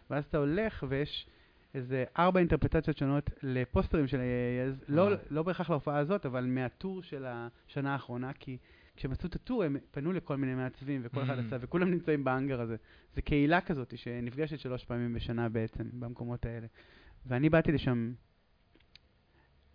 [0.10, 1.28] ואז אתה הולך ויש
[1.78, 5.10] איזה ארבע אינטרפטציות שונות לפוסטרים של ה-YAS, לא.
[5.30, 8.58] לא בהכרח להופעה הזאת, אבל מהטור של השנה האחרונה, כי
[8.96, 11.42] כשהם עשו את הטור הם פנו לכל מיני מעצבים, וכל אחד Mm.
[11.42, 12.76] עשה, וכולם נמצאים באנגר הזה.
[13.16, 16.68] זה קהילה כזאת שנפגשת שלוש פעמים בשנה בעצם, במקומות האלה.
[17.26, 18.14] ואני באתי לשם,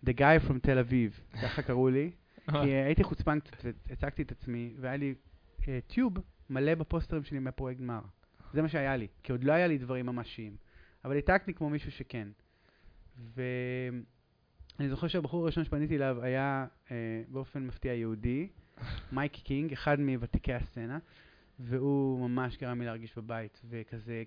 [0.06, 2.10] The Guy from תל אביב, ככה קראו לי,
[2.50, 5.14] כי הייתי חוצפן קצת והצגתי את עצמי, והיה לי
[5.68, 6.12] אה, טיוב
[6.50, 8.00] מלא בפוסטרים שלי מהפרויקט גמר.
[8.52, 10.56] זה מה שהיה לי, כי עוד לא היה לי דברים ממשיים.
[11.04, 12.28] אבל העתקתי כמו מישהו שכן.
[13.34, 18.48] ואני זוכר שהבחור הראשון שפניתי אליו היה אה, באופן מפתיע יהודי,
[19.12, 20.98] מייק קינג, אחד מוותיקי הסצנה,
[21.58, 24.22] והוא ממש גרם לי להרגיש בבית, וכזה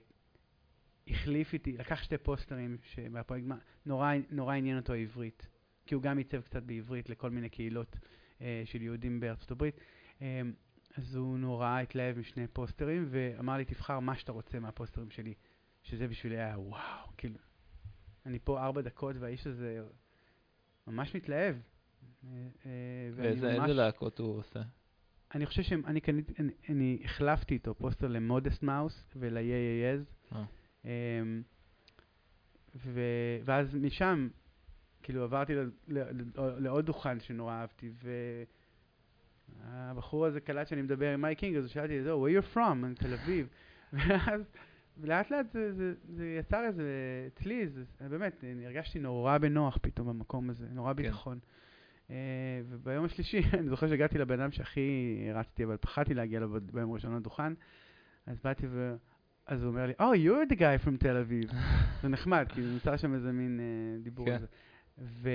[1.08, 2.78] החליף איתי, לקח שתי פוסטרים
[3.10, 3.48] מהפרויקט
[3.86, 5.48] נורא, נורא עניין אותו העברית,
[5.86, 7.98] כי הוא גם עיצב קצת בעברית לכל מיני קהילות
[8.42, 9.80] אה, של יהודים בארצות הברית.
[10.22, 10.42] אה,
[10.98, 15.34] אז הוא נורא התלהב משני פוסטרים, ואמר לי, תבחר מה שאתה רוצה מהפוסטרים שלי,
[15.86, 17.38] שזה בשבילי היה וואו, כאילו,
[18.26, 19.84] אני פה ארבע דקות והאיש הזה
[20.88, 21.56] ממש מתלהב.
[21.56, 22.30] אה,
[22.66, 22.72] אה,
[23.16, 24.62] ואיזה ממש- להקות הוא עושה?
[25.36, 30.44] אני חושב שאני קניתי, אני, אני החלפתי איתו פוסטר למודסט מאוס ול-YAS, אה.
[30.86, 31.42] אמ,
[32.76, 33.00] ו,
[33.46, 34.28] ואז משם,
[35.04, 36.22] כאילו עברתי ל, ל, ל,
[36.60, 37.92] לעוד דוכן שנורא אהבתי,
[39.60, 42.86] והבחור הזה קלט שאני מדבר עם מייק קינג, אז שאלתי, זהו, where you're from?
[42.86, 43.48] אני תל אביב.
[43.94, 44.42] ואז
[45.04, 46.84] לאט לאט זה, זה, זה יצר איזה,
[47.28, 51.04] אצלי, זה, באמת, אני הרגשתי נורא בנוח פתאום במקום הזה, נורא כן.
[51.04, 51.40] ביטחון.
[52.10, 56.92] אה, וביום השלישי, אני זוכר שהגעתי לבן אדם שהכי הרצתי, אבל פחדתי להגיע אליו ביום
[56.92, 57.54] הראשון לדוכן,
[58.26, 58.96] אז באתי ו...
[59.48, 61.50] אז הוא אומר לי, Oh, you're the guy from תל אביב.
[62.02, 64.32] זה נחמד, כי נמצא שם איזה מין אה, דיבור כן.
[64.32, 64.48] על זה.
[64.98, 65.30] ו,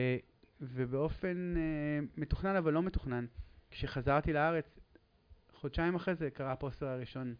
[0.60, 3.26] ובאופן אה, מתוכנן אבל לא מתוכנן,
[3.70, 4.78] כשחזרתי לארץ,
[5.54, 7.34] חודשיים אחרי זה קרה הפוסטר הראשון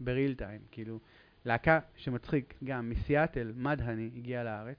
[0.00, 1.00] ב real time, כאילו,
[1.44, 4.76] להקה שמצחיק, גם מסיאטל, מאדהני, הגיעה לארץ.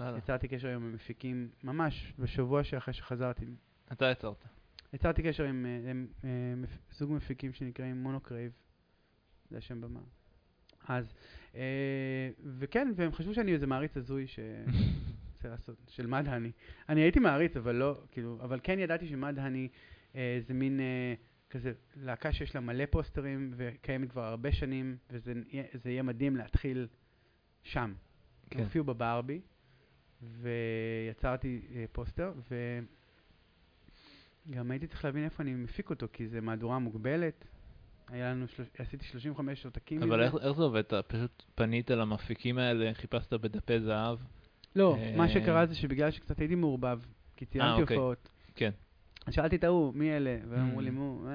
[0.00, 0.18] וואלה.
[0.18, 3.46] יצרתי קשר עם המפיקים ממש בשבוע שאחרי שחזרתי.
[3.92, 4.44] אתה יצרת.
[4.92, 8.52] יצרתי קשר עם, אה, עם, אה, מפ- זוג מפיקים שנקראים מונוקרייב,
[9.50, 10.00] זה השם במה.
[10.88, 11.14] אז,
[11.54, 11.60] אה,
[12.58, 14.26] וכן, והם חשבו שאני איזה מעריץ הזוי
[15.36, 16.50] רוצה לעשות, של מדהני.
[16.88, 19.68] אני הייתי מעריץ, אבל לא, כאילו, אבל כן ידעתי שמדהני
[20.16, 21.14] אה, זה מין אה,
[21.56, 25.32] כזה להקה שיש לה מלא פוסטרים וקיימת כבר הרבה שנים, וזה
[25.84, 26.86] יהיה- מדהים להתחיל
[27.62, 27.94] שם.
[28.50, 28.60] כן.
[28.60, 29.40] הופיעו בברבי,
[30.22, 32.32] ויצרתי אה, פוסטר,
[34.48, 37.44] וגם הייתי צריך להבין איפה אני מפיק אותו, כי זה מהדורה מוגבלת.
[38.08, 38.68] היה לנו, שלוש...
[38.78, 40.34] עשיתי 35 עותקים אבל איך.
[40.34, 40.78] איך זה עובד?
[40.80, 44.18] אתה פשוט פנית למפיקים האלה, חיפשת בדפי זהב?
[44.76, 47.00] לא, אה, מה שקרה זה שבגלל שקצת הייתי מעורבב,
[47.36, 47.96] כי ציינתי אוקיי.
[47.96, 48.70] הופעות, כן.
[49.30, 50.38] שאלתי את ההוא, מי אלה?
[50.48, 50.90] והם אמרו לי.
[50.90, 51.26] מו,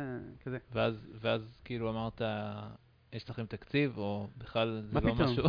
[0.44, 0.58] כזה.
[0.72, 2.22] ואז, ואז כאילו אמרת,
[3.14, 5.30] יש לכם תקציב, או בכלל זה מה לא פתאום?
[5.32, 5.44] משהו?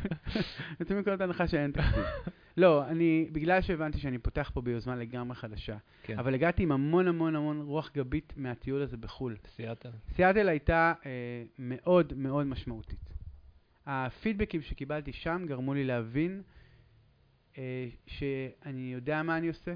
[0.80, 2.04] יוצאים מנקודת הנחה שאין תקציב.
[2.56, 6.18] לא, אני, בגלל שהבנתי שאני פותח פה ביוזמה לגמרי חדשה, כן.
[6.18, 9.36] אבל הגעתי עם המון המון המון רוח גבית מהטיול הזה בחו"ל.
[9.46, 9.90] סיאטל.
[10.14, 11.10] סיאטל הייתה אה,
[11.58, 13.12] מאוד מאוד משמעותית.
[13.86, 16.42] הפידבקים שקיבלתי שם גרמו לי להבין
[17.58, 19.74] אה, שאני יודע מה אני עושה,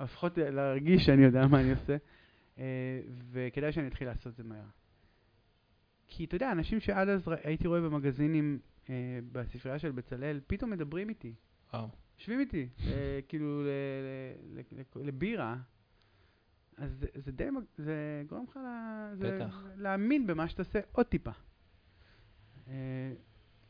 [0.00, 1.96] לפחות להרגיש שאני יודע מה אני עושה,
[2.58, 3.00] אה,
[3.30, 4.66] וכדאי שאני אתחיל לעשות את זה מהר.
[6.06, 8.58] כי אתה יודע, אנשים שעד אז הייתי רואה במגזינים
[8.90, 11.34] אה, בספרייה של בצלאל, פתאום מדברים איתי,
[11.72, 11.88] וואו.
[12.18, 13.62] יושבים איתי, אה, כאילו
[14.96, 15.56] לבירה.
[16.76, 17.48] אז זה, זה די,
[17.78, 18.58] זה גורם לך.
[19.76, 21.30] להאמין במה שאתה עושה עוד טיפה.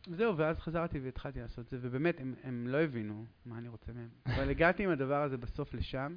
[0.07, 3.93] זהו, ואז חזרתי והתחלתי לעשות את זה, ובאמת, הם, הם לא הבינו מה אני רוצה
[3.93, 4.09] מהם.
[4.27, 6.17] אבל הגעתי עם הדבר הזה בסוף לשם.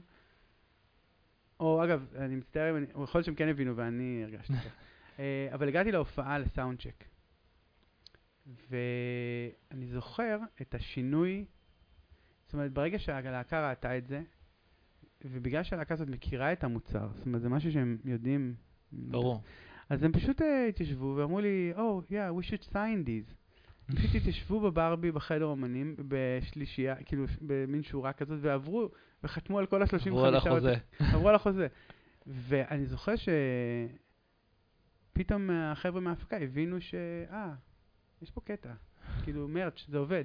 [1.59, 4.71] או אגב, אני מצטער אם אני, יכול להיות שהם כן הבינו ואני הרגשתי כך.
[5.19, 7.03] אה, אבל הגעתי להופעה לסאונד צ'ק.
[8.69, 11.45] ואני זוכר את השינוי,
[12.45, 14.21] זאת אומרת, ברגע שהלהקה ראתה את זה,
[15.25, 18.55] ובגלל שהלהקה הזאת מכירה את המוצר, זאת אומרת, זה משהו שהם יודעים.
[18.91, 19.43] ברור.
[19.89, 23.38] אז הם פשוט uh, התיישבו ואמרו לי, Oh, yeah, we should sign these.
[23.95, 28.89] פשוט התיישבו בברבי בחדר אומנים, בשלישייה, כאילו, במין שורה כזאת, ועברו,
[29.23, 30.73] וחתמו על כל ה-35 עברו על החוזה.
[30.99, 31.67] עברו על החוזה.
[32.27, 33.13] ואני זוכר
[35.15, 36.95] שפתאום החבר'ה מההפקה הבינו ש...
[37.31, 37.53] אה,
[38.21, 38.73] יש פה קטע.
[39.23, 40.23] כאילו, מרץ', זה עובד.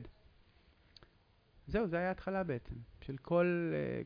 [1.66, 4.02] זהו, זה היה ההתחלה בעצם, של כל אה,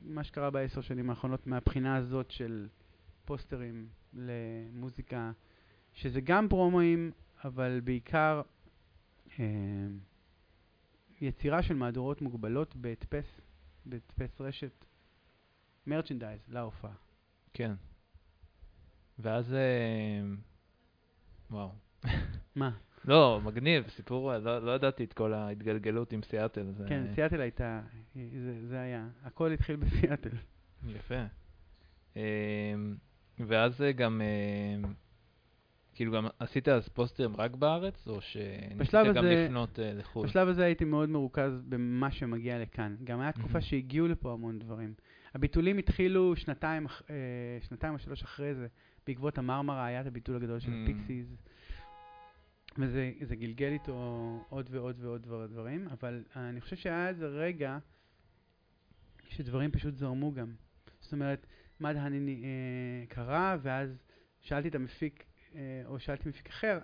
[0.00, 2.68] מה שקרה בעשר שנים האחרונות מהבחינה הזאת של
[3.24, 5.32] פוסטרים למוזיקה,
[5.92, 7.10] שזה גם פרומואים,
[7.44, 8.42] אבל בעיקר
[11.20, 13.40] יצירה של מהדורות מוגבלות בהדפס,
[13.86, 14.84] בהדפס רשת,
[15.86, 16.92] מרצ'נדייז להופעה.
[17.54, 17.72] כן.
[19.18, 19.54] ואז...
[19.54, 20.22] אה,
[21.50, 21.70] וואו.
[22.56, 22.70] מה?
[23.04, 26.72] לא, מגניב, סיפור, לא, לא ידעתי את כל ההתגלגלות עם סיאטל.
[26.72, 27.80] זה כן, סיאטל הייתה,
[28.14, 30.36] זה, זה היה, הכל התחיל בסיאטל.
[30.86, 31.24] יפה.
[32.16, 32.74] אה,
[33.38, 34.88] ואז אה, גם, אה,
[36.02, 40.26] כאילו גם עשית אז פוסטרים רק בארץ, או שניסית גם הזה- לפנות אה, לחו"ל?
[40.26, 42.96] בשלב הזה הייתי מאוד מרוכז במה שמגיע לכאן.
[43.04, 43.60] גם היה תקופה מהמם.
[43.60, 44.94] שהגיעו לפה המון דברים.
[45.34, 47.14] הביטולים התחילו שנתיים, אה,
[47.68, 48.66] שנתיים או שלוש אחרי זה,
[49.06, 50.74] בעקבות המרמרה היה את הביטול הגדול של Mm.
[50.90, 51.26] הפיקסיז.
[52.78, 53.94] וזה זה גלגל איתו
[54.48, 57.78] עוד ועוד ועוד דבר- דברים, אבל אני חושב שהיה איזה רגע
[59.28, 60.52] שדברים פשוט זרמו גם.
[61.00, 61.46] זאת אומרת,
[61.80, 63.98] מאדהני אה, קרה, ואז
[64.40, 65.24] שאלתי את המפיק,
[65.86, 66.78] או שאלתי מפיק אחר,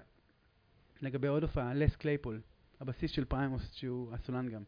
[1.02, 2.40] לגבי עוד הופעה, לס קלייפול,
[2.80, 4.62] הבסיסט של פריימוס, שהוא הסולן גם.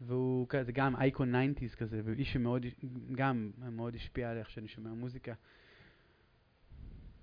[0.00, 2.66] והוא כזה גם אייקון 90's כזה, ואיש שמאוד,
[3.12, 5.34] גם מאוד השפיע על איך שאני שומע מוזיקה.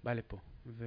[0.04, 0.38] בא לפה.
[0.66, 0.86] ו,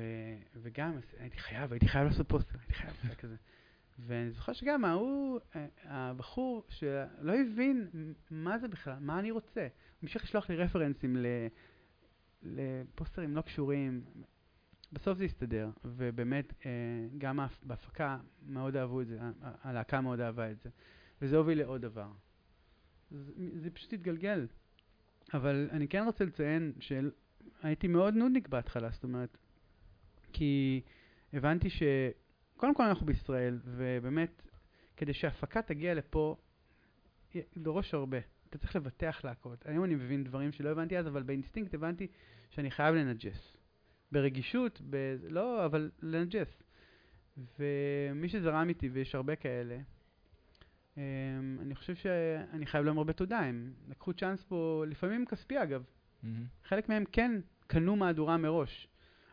[0.57, 3.37] וגם הייתי חייב, הייתי חייב לעשות פוסטר, הייתי חייב לעשות כזה.
[4.07, 7.89] ואני זוכר שגם ההוא, אה, הבחור שלא הבין
[8.31, 9.61] מה זה בכלל, מה אני רוצה.
[9.61, 9.69] הוא
[10.03, 11.17] המשיך לשלוח לי רפרנסים
[12.43, 14.05] לפוסטרים לא קשורים.
[14.93, 16.71] בסוף זה הסתדר, ובאמת אה,
[17.19, 20.71] גם בהפקה מאוד אהבו את זה, הלהקה מאוד אהבה את זה,
[21.23, 22.09] וזה הוביל לעוד דבר.
[23.11, 24.47] זה, זה פשוט התגלגל.
[25.35, 29.39] אבל אני כן רוצה לציין שהייתי מאוד נודניק בהתחלה, זאת אומרת,
[30.33, 30.81] כי
[31.33, 31.83] הבנתי ש...
[32.57, 34.43] קודם כל אנחנו בישראל, ובאמת,
[34.97, 36.37] כדי שההפקה תגיע לפה,
[37.57, 38.19] דורש הרבה.
[38.51, 39.67] אתה צריך לבטח להקות.
[39.67, 42.07] היום אני מבין דברים שלא הבנתי אז, אבל באינסטינקט הבנתי
[42.51, 43.57] שאני חייב לנג'ס.
[44.13, 45.17] ברגישות, ב...
[45.29, 46.63] לא, אבל לנג'ס.
[47.59, 49.79] ומי שזרם איתי, ויש הרבה כאלה,
[50.97, 53.39] אמ, אני חושב שאני חייב להם הרבה תודה.
[53.39, 55.85] הם לקחו צ'אנס פה, לפעמים כספי אגב.
[56.23, 56.47] מהמם.
[56.65, 58.89] חלק מהם כן קנו מהדורה מראש.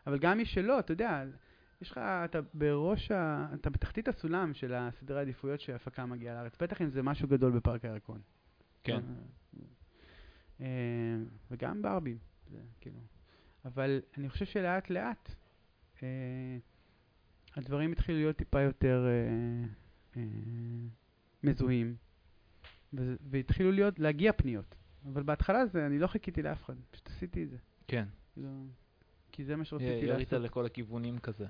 [0.06, 1.24] אבל גם מי שלא, אתה יודע,
[1.80, 6.56] יש לך, אתה בראש, ה, אתה בתחתית הסולם של הסדרי העדיפויות שההפקה מגיעה לארץ.
[6.60, 8.20] בטח אם זה משהו גדול בפארק הירקון.
[8.82, 9.00] כן.
[10.60, 10.66] אה,
[11.50, 12.18] וגם ברבי,
[12.50, 13.00] זה כאילו.
[13.64, 15.34] אבל אני חושב שלאט לאט
[16.02, 16.08] אה,
[17.56, 19.66] הדברים התחילו להיות טיפה יותר אה,
[20.16, 20.22] אה,
[21.44, 21.96] מזוהים.
[23.30, 24.74] והתחילו להיות, להגיע פניות.
[25.12, 27.56] אבל בהתחלה זה, אני לא חיכיתי לאף אחד, פשוט עשיתי את זה.
[27.88, 28.04] כן.
[28.32, 28.48] כאילו,
[29.32, 30.44] כי זה מה שרציתי ירית לעשות.
[30.46, 31.46] לכל הכיוונים כזה.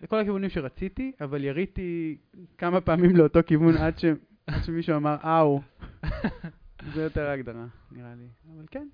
[0.00, 2.18] לכל הכיוונים שרציתי, אבל יריתי
[2.58, 4.04] כמה פעמים לאותו כיוון עד, ש...
[4.46, 5.60] עד שמישהו אמר, אאו.
[6.94, 8.28] זה יותר ההגדרה, נראה לי.
[8.54, 8.88] אבל כן,